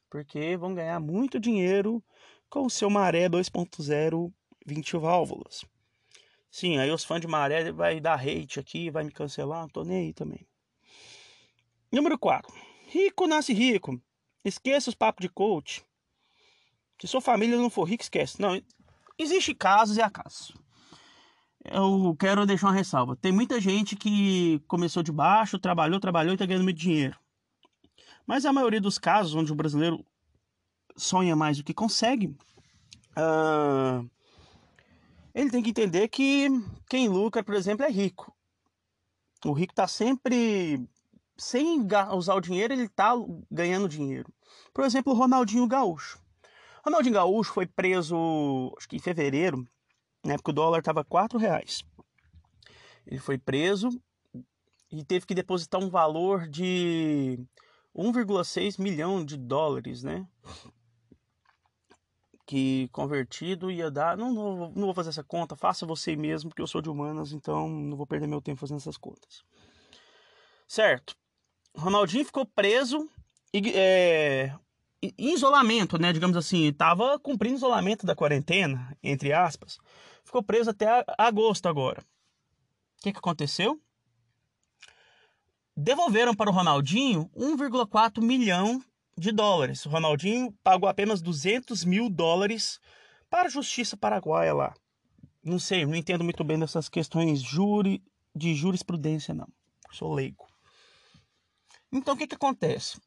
porque 0.09 0.55
vão 0.55 0.73
ganhar 0.73 0.99
muito 0.99 1.39
dinheiro 1.39 2.01
com 2.49 2.65
o 2.65 2.69
seu 2.69 2.89
Maré 2.89 3.29
2.0 3.29 4.33
20 4.65 4.97
válvulas. 4.97 5.65
Sim, 6.51 6.77
aí 6.77 6.89
os 6.91 7.03
fãs 7.03 7.21
de 7.21 7.27
Maré 7.27 7.71
vai 7.71 7.99
dar 7.99 8.19
hate 8.19 8.59
aqui, 8.59 8.89
vai 8.89 9.03
me 9.03 9.11
cancelar, 9.11 9.61
não 9.61 9.69
tô 9.69 9.83
nem 9.83 10.07
aí 10.07 10.13
também. 10.13 10.47
Número 11.91 12.17
4. 12.17 12.51
Rico 12.87 13.27
nasce 13.27 13.53
rico. 13.53 14.01
Esqueça 14.43 14.89
os 14.89 14.95
papos 14.95 15.23
de 15.23 15.29
coach. 15.29 15.83
Se 16.99 17.07
sua 17.07 17.21
família 17.21 17.57
não 17.57 17.69
for 17.69 17.83
rica, 17.83 18.03
esquece. 18.03 18.41
Não, 18.41 18.61
existe 19.17 19.53
casos 19.53 19.97
e 19.97 20.01
acasos. 20.01 20.53
Eu 21.63 22.15
quero 22.19 22.45
deixar 22.45 22.67
uma 22.67 22.73
ressalva. 22.73 23.15
Tem 23.15 23.31
muita 23.31 23.59
gente 23.59 23.95
que 23.95 24.59
começou 24.67 25.03
de 25.03 25.11
baixo, 25.11 25.59
trabalhou, 25.59 25.99
trabalhou 25.99 26.31
e 26.31 26.35
está 26.35 26.45
ganhando 26.45 26.63
muito 26.63 26.77
dinheiro. 26.77 27.17
Mas 28.25 28.45
a 28.45 28.53
maioria 28.53 28.81
dos 28.81 28.97
casos 28.97 29.35
onde 29.35 29.51
o 29.51 29.55
brasileiro 29.55 30.05
sonha 30.99 31.35
mais 31.35 31.57
do 31.57 31.63
que 31.63 31.73
consegue, 31.73 32.27
uh, 33.17 34.09
ele 35.33 35.49
tem 35.49 35.63
que 35.63 35.69
entender 35.69 36.07
que 36.07 36.49
quem 36.89 37.07
lucra, 37.07 37.43
por 37.43 37.55
exemplo, 37.55 37.85
é 37.85 37.89
rico. 37.89 38.35
O 39.45 39.53
rico 39.53 39.71
está 39.71 39.87
sempre, 39.87 40.85
sem 41.37 41.87
usar 42.13 42.35
o 42.35 42.41
dinheiro, 42.41 42.73
ele 42.73 42.83
está 42.83 43.13
ganhando 43.49 43.87
dinheiro. 43.87 44.31
Por 44.73 44.83
exemplo, 44.83 45.13
o 45.13 45.15
Ronaldinho 45.15 45.67
Gaúcho. 45.67 46.19
Ronaldinho 46.83 47.15
Gaúcho 47.15 47.53
foi 47.53 47.65
preso, 47.65 48.73
acho 48.77 48.87
que 48.87 48.97
em 48.97 48.99
fevereiro, 48.99 49.65
na 50.25 50.33
época 50.33 50.51
o 50.51 50.53
dólar 50.53 50.79
estava 50.79 51.03
quatro 51.03 51.39
reais. 51.39 51.83
Ele 53.05 53.19
foi 53.19 53.37
preso 53.37 53.89
e 54.91 55.03
teve 55.03 55.25
que 55.25 55.35
depositar 55.35 55.81
um 55.81 55.89
valor 55.89 56.47
de 56.47 57.39
1,6 57.95 58.81
milhão 58.81 59.23
de 59.23 59.37
dólares, 59.37 60.03
né? 60.03 60.27
Que 62.49 62.87
convertido 62.91 63.69
ia 63.69 63.91
dar. 63.91 64.17
Não, 64.17 64.33
não, 64.33 64.71
não 64.71 64.85
vou 64.85 64.93
fazer 64.95 65.09
essa 65.09 65.23
conta, 65.23 65.55
faça 65.55 65.85
você 65.85 66.15
mesmo, 66.15 66.49
porque 66.49 66.63
eu 66.63 66.65
sou 66.65 66.81
de 66.81 66.89
humanas, 66.89 67.31
então 67.31 67.69
não 67.69 67.95
vou 67.95 68.07
perder 68.07 68.25
meu 68.25 68.41
tempo 68.41 68.59
fazendo 68.59 68.77
essas 68.77 68.97
contas. 68.97 69.43
Certo. 70.67 71.15
Ronaldinho 71.77 72.25
ficou 72.25 72.47
preso 72.47 73.07
e, 73.53 73.69
é, 73.75 74.51
em 74.99 75.31
isolamento, 75.31 75.99
né? 75.99 76.11
Digamos 76.11 76.35
assim, 76.35 76.65
estava 76.65 77.19
cumprindo 77.19 77.57
isolamento 77.57 78.03
da 78.03 78.15
quarentena, 78.15 78.97
entre 79.03 79.31
aspas. 79.31 79.77
Ficou 80.23 80.41
preso 80.41 80.71
até 80.71 81.05
agosto 81.19 81.67
agora. 81.67 82.01
O 82.01 83.03
que, 83.03 83.11
que 83.11 83.19
aconteceu? 83.19 83.79
Devolveram 85.77 86.33
para 86.33 86.49
o 86.49 86.53
Ronaldinho 86.53 87.29
1,4 87.37 88.23
milhão 88.23 88.83
de 89.19 89.31
dólares. 89.31 89.85
O 89.85 89.89
Ronaldinho 89.89 90.51
pagou 90.63 90.87
apenas 90.87 91.21
200 91.21 91.83
mil 91.83 92.09
dólares 92.09 92.79
para 93.29 93.47
a 93.47 93.51
justiça 93.51 93.97
paraguaia 93.97 94.53
lá. 94.53 94.73
Não 95.43 95.59
sei, 95.59 95.85
não 95.85 95.95
entendo 95.95 96.23
muito 96.23 96.43
bem 96.43 96.57
dessas 96.57 96.89
questões 96.89 97.41
juri, 97.41 98.03
de 98.35 98.55
jurisprudência, 98.55 99.33
não. 99.33 99.47
Sou 99.91 100.13
leigo. 100.13 100.47
Então 101.91 102.13
o 102.13 102.17
que, 102.17 102.27
que 102.27 102.35
acontece? 102.35 102.99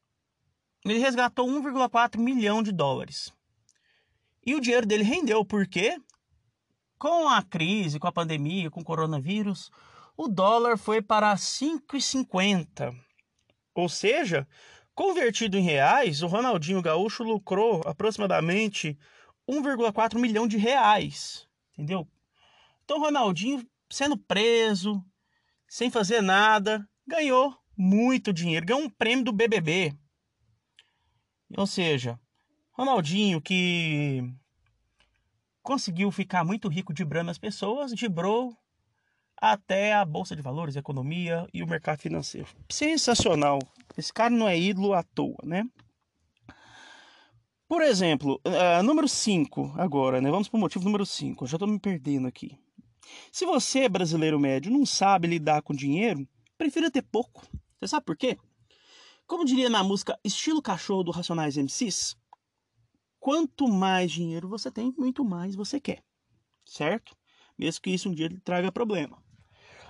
Ele 0.85 0.99
resgatou 0.99 1.47
1,4 1.47 2.19
milhão 2.19 2.63
de 2.63 2.73
dólares. 2.73 3.33
E 4.45 4.55
o 4.55 4.61
dinheiro 4.61 4.87
dele 4.87 5.05
rendeu, 5.05 5.45
porque 5.45 5.97
com 6.99 7.29
a 7.29 7.43
crise, 7.43 7.99
com 7.99 8.09
a 8.09 8.13
pandemia, 8.13 8.71
com 8.71 8.81
o 8.81 8.85
coronavírus, 8.85 9.71
o 10.17 10.29
dólar 10.29 10.77
foi 10.77 11.01
para 11.01 11.35
5,50. 11.35 12.95
Ou 13.75 13.89
seja, 13.89 14.47
convertido 14.95 15.57
em 15.57 15.63
reais, 15.63 16.23
o 16.23 16.27
Ronaldinho 16.27 16.83
Gaúcho 16.83 17.23
lucrou 17.23 17.83
aproximadamente 17.87 18.99
1,4 19.49 20.19
milhão 20.19 20.47
de 20.47 20.57
reais. 20.57 21.47
Entendeu? 21.73 22.07
Então, 22.85 23.01
Ronaldinho, 23.01 23.67
sendo 23.91 24.17
preso, 24.17 25.05
sem 25.69 25.91
fazer 25.91 26.21
nada, 26.21 26.87
ganhou 27.07 27.57
muito 27.77 28.33
dinheiro. 28.33 28.67
Ganhou 28.67 28.83
um 28.83 28.91
prêmio 28.91 29.25
do 29.25 29.33
BBB. 29.33 29.95
Ou 31.57 31.67
seja, 31.67 32.19
Ronaldinho 32.73 33.41
que 33.41 34.23
conseguiu 35.63 36.11
ficar 36.11 36.45
muito 36.45 36.69
rico 36.69 36.93
dibrando 36.93 37.31
as 37.31 37.39
pessoas, 37.39 37.93
dibrou 37.93 38.57
até 39.37 39.93
a 39.93 40.05
bolsa 40.05 40.37
de 40.37 40.43
valores, 40.43 40.77
a 40.77 40.81
economia 40.81 41.47
e 41.53 41.63
o 41.63 41.67
mercado 41.67 42.01
financeiro. 42.01 42.49
Sensacional. 42.71 43.59
Esse 43.97 44.13
cara 44.13 44.31
não 44.31 44.49
é 44.49 44.59
ídolo 44.59 44.95
à 44.95 45.03
toa, 45.03 45.39
né? 45.45 45.65
Por 47.69 47.81
exemplo, 47.83 48.41
uh, 48.47 48.83
número 48.83 49.09
5 49.09 49.75
agora, 49.77 50.21
né? 50.21 50.31
Vamos 50.31 50.49
para 50.49 50.59
o 50.59 50.61
motivo 50.61 50.85
número 50.85 51.07
5. 51.07 51.47
Já 51.47 51.57
estou 51.57 51.69
me 51.69 51.79
perdendo 51.79 52.29
aqui. 52.29 52.59
Se 53.31 53.45
você 53.45 53.81
é 53.81 53.89
brasileiro 53.89 54.39
médio 54.39 54.71
não 54.71 54.85
sabe 54.85 55.27
lidar 55.27 55.63
com 55.63 55.75
dinheiro, 55.75 56.27
prefira 56.57 56.91
ter 56.91 57.03
pouco. 57.03 57.43
Você 57.79 57.89
sabe 57.89 58.05
por 58.05 58.17
quê? 58.17 58.39
Como 59.27 59.45
diria 59.45 59.71
na 59.71 59.83
música 59.83 60.19
Estilo 60.23 60.61
Cachorro 60.61 61.05
do 61.05 61.11
Racionais 61.11 61.57
MCs, 61.57 62.17
quanto 63.19 63.67
mais 63.67 64.13
dinheiro 64.13 64.49
você 64.49 64.71
tem, 64.71 64.95
muito 64.97 65.25
mais 65.25 65.55
você 65.55 65.81
quer. 65.81 66.03
Certo? 66.65 67.17
Mesmo 67.59 67.81
que 67.81 67.91
isso 67.91 68.09
um 68.09 68.15
dia 68.15 68.31
traga 68.45 68.71
problema. 68.71 69.23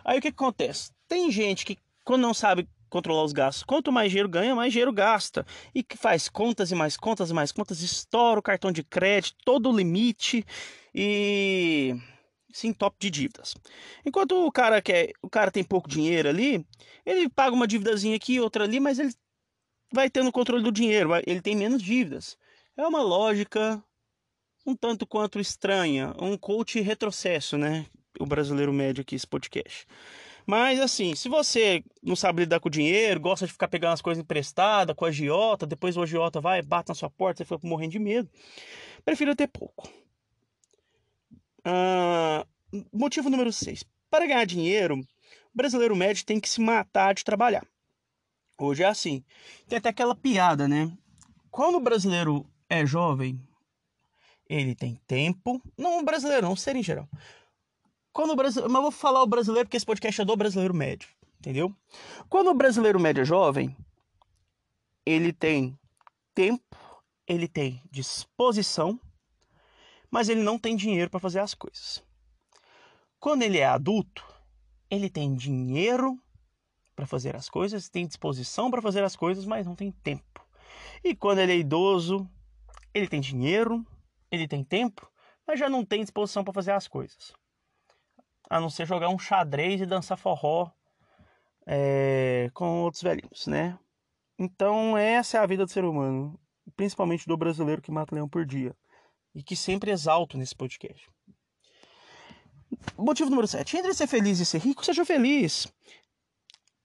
Aí 0.05 0.19
o 0.19 0.23
que 0.23 0.29
acontece? 0.29 0.93
Tem 1.09 1.31
gente 1.31 1.65
que, 1.65 1.79
quando 2.05 2.23
não 2.23 2.35
sabe 2.35 2.69
controlar 2.93 3.25
os 3.25 3.33
gastos, 3.33 3.65
quanto 3.65 3.91
mais 3.91 4.11
dinheiro 4.11 4.29
ganha, 4.29 4.55
mais 4.55 4.71
dinheiro 4.71 4.93
gasta. 4.93 5.47
E 5.75 5.83
que 5.83 5.97
faz 5.97 6.29
contas 6.29 6.71
e 6.71 6.75
mais 6.75 6.95
contas 6.95 7.31
e 7.31 7.35
mais 7.35 7.51
contas, 7.51 7.81
estoura 7.81 8.39
o 8.39 8.43
cartão 8.43 8.71
de 8.71 8.83
crédito, 8.85 9.39
todo 9.45 9.71
o 9.71 9.77
limite 9.77 10.45
e 10.95 11.97
sim 12.53 12.71
top 12.71 12.95
de 13.01 13.09
dívidas. 13.09 13.55
Enquanto 14.05 14.47
o 14.47 14.53
cara 14.53 14.83
quer, 14.83 15.13
o 15.23 15.31
cara 15.31 15.51
tem 15.51 15.65
pouco 15.65 15.89
dinheiro 15.89 16.29
ali, 16.29 16.67
ele 17.07 17.31
paga 17.31 17.57
uma 17.57 17.67
dívidazinha 17.67 18.15
aqui, 18.15 18.39
outra 18.39 18.65
ali, 18.65 18.79
mas 18.79 18.99
ele 18.99 19.15
vai 19.91 20.11
tendo 20.11 20.31
controle 20.31 20.63
do 20.63 20.71
dinheiro, 20.71 21.11
ele 21.27 21.41
tem 21.41 21.57
menos 21.57 21.83
dívidas. 21.83 22.37
É 22.77 22.87
uma 22.87 23.03
lógica 23.03 23.83
um 24.67 24.77
tanto 24.77 25.07
quanto 25.07 25.41
estranha, 25.41 26.15
um 26.21 26.37
coach 26.37 26.81
retrocesso, 26.81 27.57
né? 27.57 27.87
O 28.21 28.27
brasileiro 28.27 28.73
médio 28.73 29.01
aqui, 29.01 29.17
esse 29.17 29.27
podcast. 29.27 29.87
Mas 30.47 30.81
assim, 30.81 31.15
se 31.15 31.29
você 31.29 31.85
não 32.03 32.17
sabe 32.17 32.43
lidar 32.43 32.61
com 32.61 32.69
o 32.69 32.71
dinheiro, 32.71 33.21
gosta 33.21 33.47
de 33.47 33.53
ficar 33.53 33.69
pegando 33.69 33.93
as 33.93 34.03
coisas 34.03 34.23
emprestadas 34.23 34.95
com 34.95 35.05
a 35.05 35.09
agiota, 35.09 35.67
depois 35.67 35.97
o 35.97 36.03
agiota 36.03 36.41
vai, 36.41 36.63
bate 36.63 36.89
na 36.89 36.95
sua 36.95 37.11
porta, 37.11 37.39
você 37.39 37.45
fica 37.45 37.67
morrendo 37.67 37.93
de 37.93 37.99
medo, 37.99 38.29
prefiro 39.05 39.37
ter 39.37 39.49
pouco. 39.49 39.89
Ah, 41.65 42.47
motivo 42.93 43.31
número 43.31 43.53
6. 43.53 43.85
Para 44.11 44.27
ganhar 44.27 44.45
dinheiro, 44.45 44.97
o 44.97 45.07
brasileiro 45.55 45.97
médio 45.97 46.25
tem 46.25 46.41
que 46.41 46.49
se 46.49 46.61
matar 46.61 47.15
de 47.15 47.25
trabalhar. 47.25 47.67
Hoje 48.59 48.83
é 48.83 48.87
assim. 48.87 49.25
Tem 49.69 49.79
até 49.79 49.89
aquela 49.89 50.15
piada, 50.15 50.69
né? 50.69 50.91
Quando 51.51 51.77
o 51.77 51.81
brasileiro 51.81 52.47
é 52.69 52.85
jovem, 52.85 53.41
ele 54.49 54.75
tem 54.75 55.01
tempo. 55.07 55.61
Não 55.77 56.01
o 56.01 56.05
brasileiro, 56.05 56.47
não, 56.47 56.57
ser 56.57 56.77
em 56.77 56.83
geral. 56.83 57.09
Quando 58.13 58.33
o 58.33 58.37
brasileiro, 58.37 58.71
mas 58.71 58.79
eu 58.79 58.83
vou 58.83 58.91
falar 58.91 59.23
o 59.23 59.27
brasileiro 59.27 59.67
porque 59.67 59.77
esse 59.77 59.87
podcast 59.87 60.21
é 60.21 60.25
do 60.25 60.37
brasileiro 60.37 60.75
médio, 60.75 61.09
entendeu? 61.39 61.75
Quando 62.29 62.51
o 62.51 62.55
brasileiro 62.55 63.01
médio 63.01 63.23
é 63.23 63.25
jovem, 63.25 63.75
ele 65.05 65.33
tem 65.33 65.79
tempo, 66.35 66.77
ele 67.27 67.49
tem 67.49 67.83
disposição, 67.91 69.01
mas 70.11 70.29
ele 70.29 70.43
não 70.43 70.59
tem 70.59 70.77
dinheiro 70.77 71.11
para 71.11 71.21
fazer 71.21 71.41
as 71.41 71.55
coisas. 71.55 72.03
Quando 73.19 73.43
ele 73.43 73.59
é 73.59 73.67
adulto, 73.67 74.23
ele 74.91 75.09
tem 75.09 75.35
dinheiro 75.35 76.21
para 76.95 77.07
fazer 77.07 77.35
as 77.35 77.49
coisas, 77.49 77.89
tem 77.89 78.07
disposição 78.07 78.71
para 78.71 78.83
fazer 78.83 79.03
as 79.03 79.17
coisas, 79.17 79.47
mas 79.47 79.67
não 79.67 79.75
tem 79.75 79.91
tempo. 79.91 80.47
E 81.03 81.17
quando 81.17 81.39
ele 81.39 81.53
é 81.53 81.57
idoso, 81.57 82.29
ele 82.93 83.09
tem 83.09 83.21
dinheiro, 83.21 83.87
ele 84.31 84.47
tem 84.47 84.63
tempo, 84.63 85.11
mas 85.47 85.59
já 85.59 85.69
não 85.69 85.85
tem 85.85 86.03
disposição 86.03 86.45
para 86.45 86.53
fazer 86.53 86.73
as 86.73 86.87
coisas. 86.87 87.33
A 88.51 88.61
não 88.61 88.69
ser 88.69 88.87
jogar 88.87 89.09
um 89.09 89.19
xadrez 89.19 89.81
e 89.81 89.87
dançar 89.87 90.19
forró 90.19 90.71
é, 91.67 92.51
com 92.55 92.83
outros 92.83 93.03
velhinhos, 93.03 93.47
né? 93.47 93.79
Então, 94.39 94.97
essa 94.97 95.39
é 95.39 95.41
a 95.41 95.47
vida 95.47 95.65
do 95.65 95.71
ser 95.71 95.85
humano, 95.85 96.39
principalmente 96.77 97.27
do 97.27 97.37
brasileiro 97.37 97.83
que 97.83 97.91
mata 97.91 98.15
leão 98.15 98.29
por 98.29 98.45
dia 98.45 98.75
e 99.35 99.43
que 99.43 99.57
sempre 99.57 99.91
exalto 99.91 100.37
nesse 100.37 100.55
podcast. 100.55 101.09
Motivo 102.97 103.31
número 103.31 103.47
7. 103.47 103.77
Entre 103.77 103.95
ser 103.95 104.07
feliz 104.07 104.39
e 104.41 104.47
ser 104.47 104.59
rico, 104.59 104.85
seja 104.85 105.05
feliz. 105.05 105.73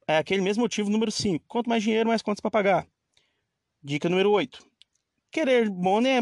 É 0.07 0.17
aquele 0.17 0.41
mesmo 0.41 0.61
motivo 0.61 0.89
número 0.89 1.11
5. 1.11 1.45
Quanto 1.47 1.69
mais 1.69 1.83
dinheiro, 1.83 2.09
mais 2.09 2.21
contas 2.21 2.41
para 2.41 2.51
pagar. 2.51 2.87
Dica 3.81 4.09
número 4.09 4.31
8. 4.31 4.65
Querer 5.31 5.69
money 5.69 6.11
é 6.11 6.21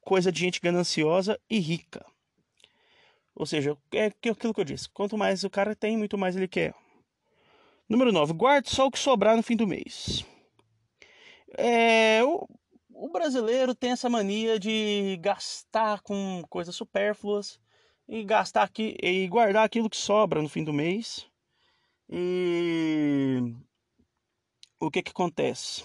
coisa 0.00 0.30
de 0.30 0.40
gente 0.40 0.60
gananciosa 0.60 1.38
e 1.48 1.58
rica. 1.58 2.04
Ou 3.34 3.46
seja, 3.46 3.76
é 3.92 4.06
aquilo 4.06 4.54
que 4.54 4.60
eu 4.60 4.64
disse. 4.64 4.88
Quanto 4.88 5.18
mais 5.18 5.42
o 5.44 5.50
cara 5.50 5.74
tem, 5.74 5.96
muito 5.96 6.16
mais 6.16 6.36
ele 6.36 6.48
quer. 6.48 6.74
Número 7.88 8.12
9. 8.12 8.32
Guarde 8.32 8.70
só 8.70 8.86
o 8.86 8.90
que 8.90 8.98
sobrar 8.98 9.36
no 9.36 9.42
fim 9.42 9.56
do 9.56 9.66
mês. 9.66 10.24
É, 11.56 12.22
o, 12.24 12.48
o 12.90 13.10
brasileiro 13.10 13.74
tem 13.74 13.90
essa 13.90 14.08
mania 14.08 14.58
de 14.58 15.18
gastar 15.20 16.00
com 16.00 16.42
coisas 16.48 16.74
supérfluas 16.74 17.60
e 18.08 18.24
gastar 18.24 18.62
aqui 18.62 18.96
e 19.02 19.26
guardar 19.28 19.64
aquilo 19.64 19.90
que 19.90 19.96
sobra 19.96 20.40
no 20.40 20.48
fim 20.48 20.64
do 20.64 20.72
mês. 20.72 21.26
E 22.08 23.54
o 24.78 24.90
que 24.90 25.02
que 25.02 25.10
acontece? 25.10 25.84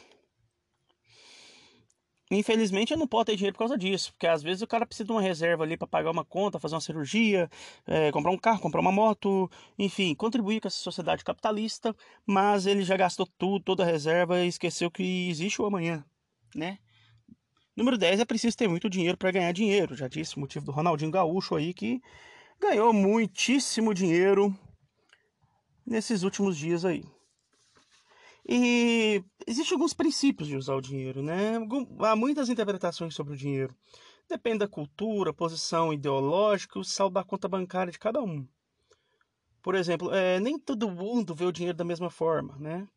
Infelizmente 2.32 2.92
eu 2.92 2.98
não 2.98 3.08
posso 3.08 3.26
ter 3.26 3.36
dinheiro 3.36 3.54
por 3.54 3.60
causa 3.60 3.78
disso, 3.78 4.12
porque 4.12 4.28
às 4.28 4.44
vezes 4.44 4.62
o 4.62 4.68
cara 4.68 4.86
precisa 4.86 5.06
de 5.06 5.12
uma 5.12 5.22
reserva 5.22 5.64
ali 5.64 5.76
para 5.76 5.88
pagar 5.88 6.12
uma 6.12 6.24
conta, 6.24 6.60
fazer 6.60 6.76
uma 6.76 6.82
cirurgia, 6.82 7.50
é, 7.88 8.12
comprar 8.12 8.32
um 8.32 8.38
carro, 8.38 8.60
comprar 8.60 8.82
uma 8.82 8.92
moto, 8.92 9.50
enfim, 9.80 10.14
contribuir 10.14 10.62
com 10.62 10.68
essa 10.68 10.78
sociedade 10.78 11.24
capitalista, 11.24 11.96
mas 12.28 12.68
ele 12.68 12.84
já 12.84 12.96
gastou 12.96 13.28
tudo, 13.38 13.64
toda 13.64 13.84
a 13.84 13.86
reserva 13.86 14.40
e 14.42 14.48
esqueceu 14.48 14.92
que 14.92 15.28
existe 15.30 15.60
o 15.60 15.66
amanhã, 15.66 16.06
né? 16.56 16.78
Número 17.76 17.98
10 17.98 18.20
é 18.20 18.26
preciso 18.26 18.58
ter 18.58 18.68
muito 18.68 18.90
dinheiro 18.90 19.18
para 19.18 19.32
ganhar 19.32 19.52
dinheiro. 19.52 19.96
Já 19.96 20.08
disse 20.08 20.36
o 20.38 20.40
motivo 20.40 20.66
do 20.66 20.72
Ronaldinho 20.72 21.12
Gaúcho 21.12 21.56
aí 21.56 21.74
que 21.74 22.02
ganhou 22.60 22.94
muitíssimo 22.94 23.94
dinheiro 23.94 24.54
nesses 25.86 26.24
últimos 26.24 26.58
dias 26.58 26.86
aí. 26.86 27.04
E 28.52 29.24
existem 29.46 29.76
alguns 29.76 29.94
princípios 29.94 30.50
de 30.50 30.58
usar 30.58 30.74
o 30.74 30.82
dinheiro, 30.82 31.22
né? 31.22 31.54
Há 32.00 32.16
muitas 32.16 32.50
interpretações 32.50 33.14
sobre 33.14 33.34
o 33.34 33.38
dinheiro. 33.38 33.76
Depende 34.28 34.60
da 34.60 34.68
cultura, 34.68 35.32
posição 35.32 35.94
ideológica, 35.94 36.80
o 36.80 36.84
saldo 36.84 37.14
da 37.14 37.24
conta 37.24 37.48
bancária 37.48 37.92
de 37.92 38.00
cada 38.00 38.24
um. 38.24 38.48
Por 39.62 39.76
exemplo, 39.76 40.12
é, 40.12 40.40
nem 40.40 40.58
todo 40.58 40.90
mundo 40.90 41.36
vê 41.36 41.46
o 41.46 41.52
dinheiro 41.52 41.78
da 41.78 41.84
mesma 41.84 42.10
forma, 42.10 42.58
né? 42.58 42.88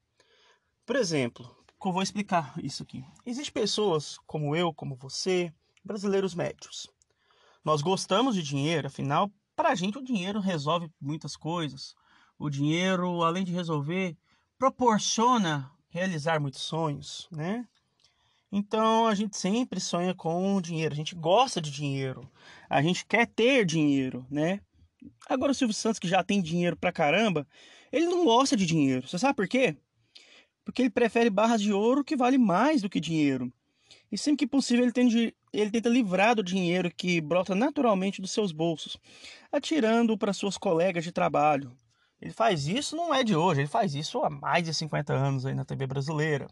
Por 0.87 0.97
exemplo, 0.97 1.54
eu 1.85 1.92
vou 1.92 2.02
explicar 2.02 2.54
isso 2.62 2.82
aqui. 2.82 3.04
Existem 3.26 3.52
pessoas 3.52 4.16
como 4.26 4.56
eu, 4.56 4.73
como 4.73 4.97
você, 4.97 5.52
brasileiros 5.85 6.35
médios. 6.35 6.88
Nós 7.62 7.82
gostamos 7.82 8.35
de 8.35 8.42
dinheiro, 8.42 8.87
afinal, 8.87 9.30
para 9.54 9.68
a 9.68 9.75
gente 9.75 9.99
o 9.99 10.02
dinheiro 10.02 10.40
resolve 10.40 10.90
muitas 10.99 11.37
coisas. 11.37 11.94
O 12.38 12.49
dinheiro, 12.49 13.23
além 13.23 13.44
de 13.44 13.52
resolver, 13.52 14.16
proporciona 14.62 15.69
realizar 15.88 16.38
muitos 16.38 16.61
sonhos, 16.61 17.26
né? 17.33 17.66
Então 18.52 19.09
a 19.09 19.14
gente 19.16 19.37
sempre 19.37 19.81
sonha 19.81 20.14
com 20.14 20.61
dinheiro, 20.61 20.95
a 20.95 20.97
gente 20.97 21.16
gosta 21.16 21.61
de 21.61 21.69
dinheiro, 21.69 22.31
a 22.71 22.81
gente 22.81 23.04
quer 23.04 23.26
ter 23.26 23.66
dinheiro, 23.66 24.25
né? 24.31 24.61
Agora 25.28 25.50
o 25.50 25.54
Silvio 25.54 25.75
Santos, 25.75 25.99
que 25.99 26.06
já 26.06 26.23
tem 26.23 26.41
dinheiro 26.41 26.76
pra 26.76 26.93
caramba, 26.93 27.45
ele 27.91 28.06
não 28.06 28.25
gosta 28.25 28.56
de 28.56 28.65
dinheiro. 28.65 29.08
Você 29.08 29.19
sabe 29.19 29.34
por 29.34 29.49
quê? 29.49 29.76
porque 30.65 30.82
ele 30.82 30.91
prefere 30.91 31.28
barras 31.28 31.60
de 31.60 31.73
ouro 31.73 32.04
que 32.04 32.15
vale 32.15 32.39
mais 32.39 32.80
do 32.82 32.89
que 32.89 33.00
dinheiro. 33.00 33.52
E 34.13 34.17
sempre 34.17 34.36
que 34.36 34.47
possível 34.47 34.84
ele, 34.84 34.93
tende, 34.93 35.34
ele 35.52 35.73
tenta 35.73 35.89
livrar 35.89 36.36
do 36.36 36.43
dinheiro 36.45 36.89
que 36.97 37.21
brota 37.21 37.52
naturalmente 37.52 38.23
dos 38.23 38.30
seus 38.30 38.52
bolsos, 38.52 38.97
atirando 39.50 40.17
para 40.17 40.32
suas 40.32 40.56
colegas 40.56 41.02
de 41.02 41.10
trabalho. 41.10 41.76
Ele 42.23 42.32
faz 42.32 42.69
isso 42.69 42.95
não 42.95 43.13
é 43.13 43.25
de 43.25 43.35
hoje, 43.35 43.63
ele 43.63 43.69
faz 43.69 43.97
isso 43.97 44.23
há 44.23 44.30
mais 44.30 44.65
de 44.65 44.73
50 44.73 45.13
anos 45.13 45.45
aí 45.45 45.56
na 45.56 45.65
TV 45.65 45.89
brasileira. 45.89 46.47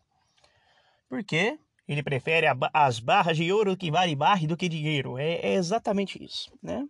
Por 1.08 1.22
quê? 1.22 1.60
Ele 1.86 2.02
prefere 2.02 2.48
a, 2.48 2.56
as 2.74 2.98
barras 2.98 3.36
de 3.36 3.52
ouro 3.52 3.76
que 3.76 3.88
vale 3.88 4.16
mais 4.16 4.44
do 4.48 4.56
que 4.56 4.68
dinheiro. 4.68 5.16
É, 5.16 5.34
é 5.34 5.54
exatamente 5.54 6.20
isso, 6.20 6.52
né? 6.60 6.84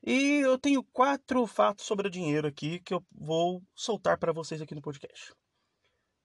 E 0.00 0.40
eu 0.44 0.56
tenho 0.56 0.84
quatro 0.84 1.44
fatos 1.44 1.84
sobre 1.84 2.06
o 2.06 2.10
dinheiro 2.10 2.46
aqui 2.46 2.78
que 2.78 2.94
eu 2.94 3.04
vou 3.10 3.60
soltar 3.74 4.16
para 4.16 4.32
vocês 4.32 4.62
aqui 4.62 4.76
no 4.76 4.82
podcast. 4.82 5.34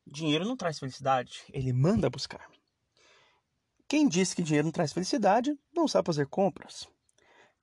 Dinheiro 0.06 0.46
não 0.46 0.56
traz 0.56 0.78
felicidade, 0.78 1.42
ele 1.52 1.74
manda 1.74 2.08
buscar. 2.08 2.48
Quem 3.88 4.08
disse 4.08 4.36
que 4.36 4.44
dinheiro 4.44 4.66
não 4.66 4.72
traz 4.72 4.94
felicidade 4.94 5.58
não 5.74 5.88
sabe 5.88 6.06
fazer 6.06 6.28
compras. 6.28 6.88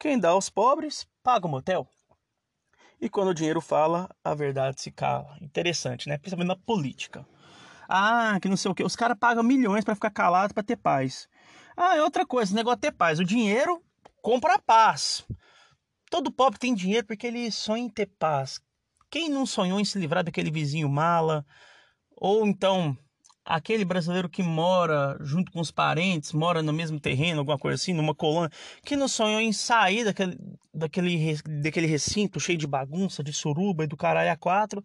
Quem 0.00 0.18
dá 0.18 0.30
aos 0.30 0.50
pobres 0.50 1.07
paga 1.22 1.46
o 1.46 1.50
motel. 1.50 1.88
E 3.00 3.09
quando 3.09 3.28
o 3.28 3.35
dinheiro 3.35 3.61
fala, 3.61 4.09
a 4.22 4.35
verdade 4.35 4.80
se 4.80 4.90
cala. 4.90 5.37
Interessante, 5.40 6.09
né? 6.09 6.18
Principalmente 6.18 6.48
na 6.48 6.57
política. 6.57 7.26
Ah, 7.88 8.38
que 8.40 8.48
não 8.48 8.57
sei 8.57 8.70
o 8.70 8.74
que. 8.74 8.83
Os 8.83 8.96
caras 8.96 9.18
pagam 9.18 9.42
milhões 9.42 9.85
para 9.85 9.94
ficar 9.94 10.11
calados 10.11 10.52
para 10.52 10.62
ter 10.62 10.76
paz. 10.76 11.28
Ah, 11.76 11.96
é 11.96 12.02
outra 12.02 12.24
coisa, 12.24 12.52
o 12.52 12.57
negócio 12.57 12.78
é 12.78 12.80
ter 12.80 12.92
paz. 12.92 13.18
O 13.18 13.24
dinheiro 13.24 13.83
compra 14.22 14.54
a 14.54 14.59
paz. 14.59 15.26
Todo 16.11 16.33
pobre 16.33 16.59
tem 16.59 16.74
dinheiro 16.74 17.07
porque 17.07 17.26
ele 17.26 17.50
sonha 17.50 17.85
em 17.85 17.88
ter 17.88 18.07
paz. 18.07 18.61
Quem 19.11 19.28
não 19.28 19.44
sonhou 19.44 19.78
em 19.78 19.85
se 19.85 19.98
livrar 19.98 20.24
daquele 20.24 20.50
vizinho 20.50 20.88
mala, 20.88 21.44
ou 22.16 22.46
então 22.46 22.96
aquele 23.44 23.85
brasileiro 23.85 24.28
que 24.28 24.42
mora 24.42 25.16
junto 25.20 25.52
com 25.52 25.61
os 25.61 25.70
parentes, 25.70 26.33
mora 26.33 26.62
no 26.62 26.72
mesmo 26.72 26.98
terreno, 26.98 27.40
alguma 27.40 27.59
coisa 27.59 27.74
assim, 27.74 27.92
numa 27.92 28.14
colônia, 28.14 28.50
que 28.85 28.96
não 28.96 29.07
sonhou 29.07 29.40
em 29.40 29.52
sair 29.52 30.04
daquele, 30.04 30.38
daquele, 30.72 31.37
daquele 31.62 31.87
recinto 31.87 32.40
cheio 32.40 32.57
de 32.57 32.66
bagunça, 32.66 33.22
de 33.22 33.33
suruba 33.33 33.85
e 33.85 33.87
do 33.87 33.96
caralho 33.96 34.33
a 34.33 34.37
quatro, 34.37 34.83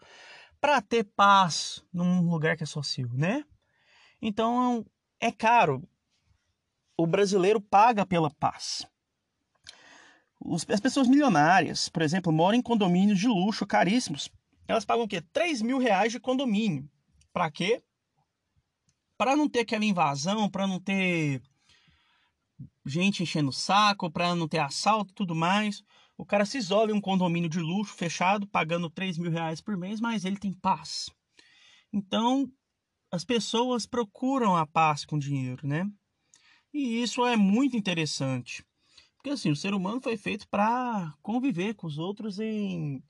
para 0.59 0.81
ter 0.81 1.05
paz 1.05 1.83
num 1.93 2.29
lugar 2.29 2.57
que 2.57 2.63
é 2.63 2.67
só 2.67 2.83
seu, 2.83 3.07
né? 3.13 3.45
Então 4.21 4.85
é 5.19 5.31
caro. 5.31 5.87
O 6.97 7.07
brasileiro 7.07 7.61
paga 7.61 8.05
pela 8.05 8.29
paz. 8.29 8.85
as 10.67 10.81
pessoas 10.81 11.07
milionárias, 11.07 11.87
por 11.87 12.01
exemplo, 12.01 12.31
moram 12.31 12.57
em 12.57 12.61
condomínios 12.61 13.17
de 13.17 13.27
luxo 13.27 13.65
caríssimos. 13.65 14.29
Elas 14.67 14.83
pagam 14.83 15.05
o 15.05 15.07
quê? 15.07 15.21
3 15.31 15.61
mil 15.61 15.77
reais 15.77 16.11
de 16.11 16.19
condomínio. 16.19 16.89
Para 17.31 17.49
quê? 17.49 17.81
Para 19.19 19.35
não 19.35 19.49
ter 19.49 19.59
aquela 19.59 19.83
invasão, 19.83 20.49
para 20.49 20.65
não 20.65 20.79
ter 20.79 21.41
gente 22.85 23.21
enchendo 23.21 23.49
o 23.49 23.53
saco, 23.53 24.09
para 24.09 24.33
não 24.33 24.47
ter 24.47 24.59
assalto 24.59 25.11
e 25.11 25.13
tudo 25.13 25.35
mais. 25.35 25.83
O 26.17 26.25
cara 26.25 26.45
se 26.45 26.57
isola 26.57 26.91
em 26.91 26.93
um 26.93 27.01
condomínio 27.01 27.49
de 27.49 27.59
luxo 27.59 27.93
fechado, 27.93 28.47
pagando 28.47 28.89
3 28.89 29.17
mil 29.17 29.29
reais 29.29 29.59
por 29.59 29.75
mês, 29.75 29.99
mas 29.99 30.23
ele 30.23 30.37
tem 30.37 30.53
paz. 30.53 31.09
Então, 31.91 32.49
as 33.11 33.25
pessoas 33.25 33.85
procuram 33.85 34.55
a 34.55 34.65
paz 34.65 35.03
com 35.03 35.19
dinheiro, 35.19 35.67
né? 35.67 35.85
E 36.73 37.03
isso 37.03 37.25
é 37.25 37.35
muito 37.35 37.75
interessante. 37.75 38.63
Porque 39.17 39.31
assim, 39.31 39.51
o 39.51 39.55
ser 39.55 39.73
humano 39.73 39.99
foi 39.99 40.15
feito 40.15 40.47
para 40.47 41.13
conviver 41.21 41.73
com 41.73 41.87
os 41.87 41.97
outros 41.97 42.39
em. 42.39 43.03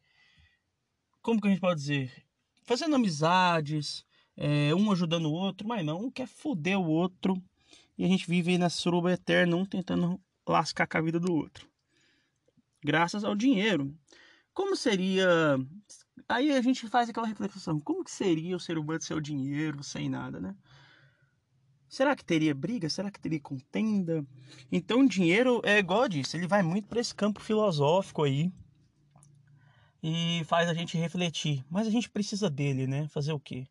Como 1.21 1.39
que 1.39 1.47
a 1.47 1.51
gente 1.51 1.61
pode 1.61 1.79
dizer? 1.79 2.25
Fazendo 2.63 2.95
amizades, 2.95 4.03
é, 4.41 4.73
um 4.73 4.89
ajudando 4.89 5.25
o 5.25 5.33
outro, 5.33 5.67
mas 5.67 5.85
não, 5.85 6.05
um 6.05 6.09
quer 6.09 6.25
foder 6.25 6.79
o 6.79 6.87
outro. 6.87 7.35
E 7.97 8.05
a 8.05 8.07
gente 8.07 8.25
vive 8.25 8.57
nessa 8.57 8.77
suruba 8.77 9.11
eterna, 9.11 9.57
um 9.57 9.65
tentando 9.65 10.17
lascar 10.47 10.87
com 10.87 10.97
a 10.97 11.01
vida 11.01 11.19
do 11.19 11.33
outro. 11.33 11.67
Graças 12.81 13.25
ao 13.25 13.35
dinheiro. 13.35 13.93
Como 14.53 14.77
seria. 14.77 15.27
Aí 16.27 16.51
a 16.53 16.61
gente 16.61 16.87
faz 16.87 17.09
aquela 17.09 17.27
reflexão: 17.27 17.81
como 17.81 18.01
que 18.01 18.11
seria 18.11 18.55
o 18.55 18.59
ser 18.59 18.77
humano 18.77 19.01
sem 19.01 19.17
o 19.17 19.21
dinheiro, 19.21 19.83
sem 19.83 20.07
nada, 20.09 20.39
né? 20.39 20.55
Será 21.89 22.15
que 22.15 22.23
teria 22.23 22.55
briga? 22.55 22.87
Será 22.87 23.11
que 23.11 23.19
teria 23.19 23.41
contenda? 23.41 24.25
Então, 24.71 25.01
o 25.01 25.09
dinheiro 25.09 25.59
é 25.65 25.79
igual 25.79 26.03
eu 26.03 26.09
disse, 26.09 26.37
ele 26.37 26.47
vai 26.47 26.61
muito 26.63 26.87
para 26.87 27.01
esse 27.01 27.13
campo 27.13 27.41
filosófico 27.41 28.23
aí 28.23 28.53
e 30.01 30.43
faz 30.45 30.69
a 30.69 30.73
gente 30.73 30.97
refletir. 30.97 31.65
Mas 31.69 31.87
a 31.87 31.89
gente 31.89 32.09
precisa 32.09 32.49
dele, 32.49 32.87
né? 32.87 33.07
Fazer 33.09 33.33
o 33.33 33.39
quê? 33.39 33.67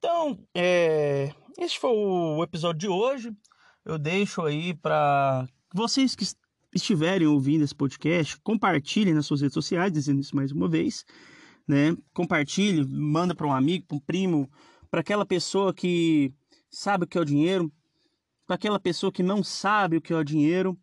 Então, 0.00 0.38
é, 0.54 1.30
este 1.58 1.78
foi 1.78 1.90
o 1.90 2.42
episódio 2.42 2.78
de 2.78 2.88
hoje. 2.88 3.36
Eu 3.84 3.98
deixo 3.98 4.40
aí 4.40 4.72
para 4.72 5.46
vocês 5.74 6.16
que 6.16 6.24
estiverem 6.74 7.26
ouvindo 7.26 7.62
esse 7.64 7.74
podcast, 7.74 8.40
compartilhem 8.40 9.12
nas 9.12 9.26
suas 9.26 9.42
redes 9.42 9.52
sociais, 9.52 9.92
dizendo 9.92 10.22
isso 10.22 10.34
mais 10.34 10.52
uma 10.52 10.70
vez, 10.70 11.04
né? 11.68 11.94
Compartilhe, 12.14 12.82
manda 12.86 13.34
para 13.34 13.46
um 13.46 13.52
amigo, 13.52 13.84
para 13.86 13.96
um 13.98 14.00
primo, 14.00 14.50
para 14.90 15.00
aquela 15.00 15.26
pessoa 15.26 15.74
que 15.74 16.32
sabe 16.70 17.04
o 17.04 17.06
que 17.06 17.18
é 17.18 17.20
o 17.20 17.24
dinheiro, 17.26 17.70
para 18.46 18.56
aquela 18.56 18.80
pessoa 18.80 19.12
que 19.12 19.22
não 19.22 19.44
sabe 19.44 19.98
o 19.98 20.00
que 20.00 20.14
é 20.14 20.16
o 20.16 20.24
dinheiro. 20.24 20.78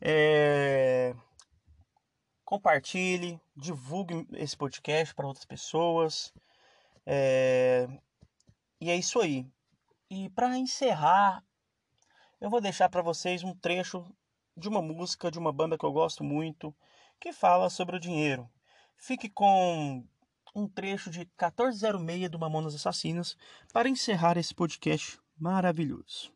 É... 0.00 1.14
Compartilhe, 2.42 3.38
divulgue 3.54 4.26
esse 4.32 4.56
podcast 4.56 5.14
para 5.14 5.26
outras 5.26 5.44
pessoas. 5.44 6.32
É... 7.04 7.86
E 8.80 8.90
é 8.90 8.96
isso 8.96 9.20
aí. 9.20 9.46
E 10.10 10.28
para 10.30 10.56
encerrar, 10.56 11.42
eu 12.40 12.50
vou 12.50 12.60
deixar 12.60 12.88
para 12.88 13.02
vocês 13.02 13.42
um 13.42 13.54
trecho 13.54 14.06
de 14.56 14.68
uma 14.68 14.82
música 14.82 15.30
de 15.30 15.38
uma 15.38 15.52
banda 15.52 15.78
que 15.78 15.84
eu 15.84 15.92
gosto 15.92 16.22
muito, 16.22 16.74
que 17.20 17.32
fala 17.32 17.70
sobre 17.70 17.96
o 17.96 18.00
dinheiro. 18.00 18.48
Fique 18.96 19.28
com 19.28 20.04
um 20.54 20.68
trecho 20.68 21.10
de 21.10 21.20
1406 21.20 22.30
do 22.30 22.38
Mamonas 22.38 22.74
Assassinas 22.74 23.36
para 23.72 23.88
encerrar 23.88 24.38
esse 24.38 24.54
podcast 24.54 25.18
maravilhoso. 25.38 26.35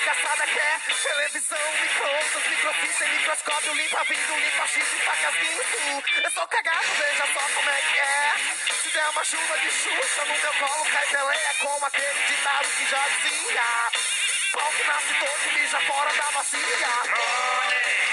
Desgraçada 0.00 0.46
quer. 0.46 0.80
Televisão, 1.02 1.72
micro-ondas, 1.80 2.46
microfita 2.48 3.04
e 3.04 3.08
microscópio. 3.18 3.74
Limpa 3.74 4.04
vidro, 4.04 4.36
limpa 4.36 4.66
chifre, 4.66 4.98
facas, 5.00 5.34
guinso. 5.36 6.22
Eu 6.24 6.30
sou 6.30 6.46
cagado, 6.48 6.86
veja 6.98 7.26
só 7.26 7.40
como 7.54 7.70
é 7.70 7.82
que 7.82 7.98
é. 7.98 8.34
Se 8.82 8.88
der 8.90 9.08
uma 9.10 9.24
chuva 9.24 9.58
de 9.58 9.70
xuxa 9.70 10.24
no 10.24 10.38
meu 10.38 10.54
colo, 10.54 10.84
cai 10.90 11.06
geleia. 11.08 11.54
Como 11.60 11.86
aquele 11.86 12.26
ditado 12.28 12.68
que 12.68 12.86
já 12.90 13.08
dizia. 13.08 13.62
Pau 14.52 14.72
que 14.72 14.84
nasce 14.84 15.14
todo, 15.20 15.52
mija 15.52 15.80
fora 15.80 16.12
da 16.12 16.30
bacia. 16.32 16.88
Money, 17.10 18.08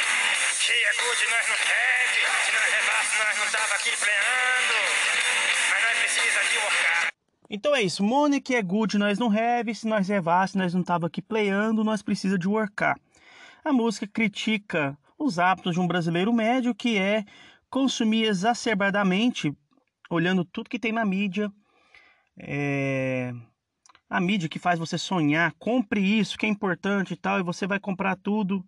que 0.60 0.74
é 0.74 0.94
good, 0.94 1.28
nós 1.28 1.48
não 1.48 1.58
pede. 1.58 2.46
Se 2.46 2.52
nós 2.52 2.72
levasse, 2.72 3.18
nós 3.18 3.38
não 3.38 3.52
tava 3.52 3.76
aqui 3.76 3.98
pleando. 3.98 4.76
Mas 5.70 5.84
nós 5.84 5.98
precisa 6.00 6.44
de 6.44 6.58
workar. 6.58 7.17
Então 7.50 7.74
é 7.74 7.82
isso, 7.82 8.04
money 8.04 8.44
é 8.52 8.62
good, 8.62 8.98
nós 8.98 9.18
não 9.18 9.32
have, 9.32 9.74
se 9.74 9.88
nós 9.88 10.10
levasse, 10.10 10.58
nós 10.58 10.74
não 10.74 10.84
tava 10.84 11.08
aqui 11.08 11.22
playando, 11.22 11.84
nós 11.84 12.02
precisa 12.02 12.38
de 12.38 12.48
workar. 12.48 13.00
A 13.64 13.72
música 13.72 14.06
critica 14.06 14.98
os 15.18 15.40
hábitos 15.40 15.74
de 15.74 15.80
um 15.80 15.88
brasileiro 15.88 16.32
médio 16.34 16.76
que 16.76 16.98
é 16.98 17.24
consumir 17.70 18.24
exacerbadamente, 18.24 19.54
olhando 20.10 20.46
tudo 20.46 20.70
que 20.70 20.80
tem 20.80 20.92
na 20.92 21.06
mídia, 21.06 21.52
é... 22.38 23.34
a 24.10 24.20
mídia 24.20 24.50
que 24.50 24.60
faz 24.60 24.78
você 24.78 24.98
sonhar, 24.98 25.54
compre 25.58 26.02
isso 26.02 26.38
que 26.38 26.46
é 26.46 26.50
importante 26.50 27.14
e 27.14 27.18
tal, 27.18 27.40
e 27.40 27.44
você 27.44 27.66
vai 27.66 27.80
comprar 27.80 28.16
tudo. 28.18 28.66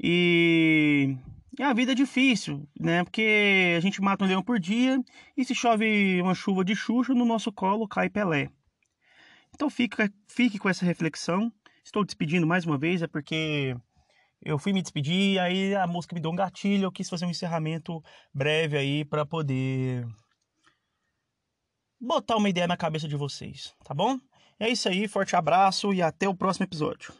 E 0.00 1.16
e 1.58 1.62
a 1.62 1.72
vida 1.72 1.92
é 1.92 1.94
difícil, 1.94 2.68
né? 2.78 3.04
Porque 3.04 3.74
a 3.76 3.80
gente 3.80 4.00
mata 4.00 4.24
um 4.24 4.28
leão 4.28 4.42
por 4.42 4.58
dia 4.58 4.98
e 5.36 5.44
se 5.44 5.54
chove 5.54 6.20
uma 6.20 6.34
chuva 6.34 6.64
de 6.64 6.74
Xuxa, 6.74 7.14
no 7.14 7.24
nosso 7.24 7.52
colo 7.52 7.86
cai 7.86 8.08
Pelé. 8.08 8.50
Então 9.54 9.70
fica, 9.70 10.12
fique 10.28 10.58
com 10.58 10.68
essa 10.68 10.84
reflexão. 10.84 11.52
Estou 11.84 12.04
despedindo 12.04 12.46
mais 12.46 12.64
uma 12.64 12.78
vez, 12.78 13.02
é 13.02 13.06
porque 13.06 13.76
eu 14.42 14.58
fui 14.58 14.72
me 14.72 14.82
despedir, 14.82 15.38
aí 15.38 15.74
a 15.74 15.86
música 15.86 16.14
me 16.14 16.20
deu 16.20 16.30
um 16.30 16.36
gatilho, 16.36 16.84
eu 16.84 16.92
quis 16.92 17.08
fazer 17.08 17.24
um 17.26 17.30
encerramento 17.30 18.02
breve 18.32 18.76
aí 18.76 19.04
para 19.04 19.24
poder 19.24 20.06
botar 22.00 22.36
uma 22.36 22.48
ideia 22.48 22.66
na 22.66 22.76
cabeça 22.76 23.06
de 23.06 23.16
vocês, 23.16 23.74
tá 23.84 23.94
bom? 23.94 24.18
É 24.58 24.68
isso 24.68 24.88
aí, 24.88 25.06
forte 25.08 25.36
abraço 25.36 25.92
e 25.92 26.02
até 26.02 26.28
o 26.28 26.34
próximo 26.34 26.64
episódio. 26.64 27.12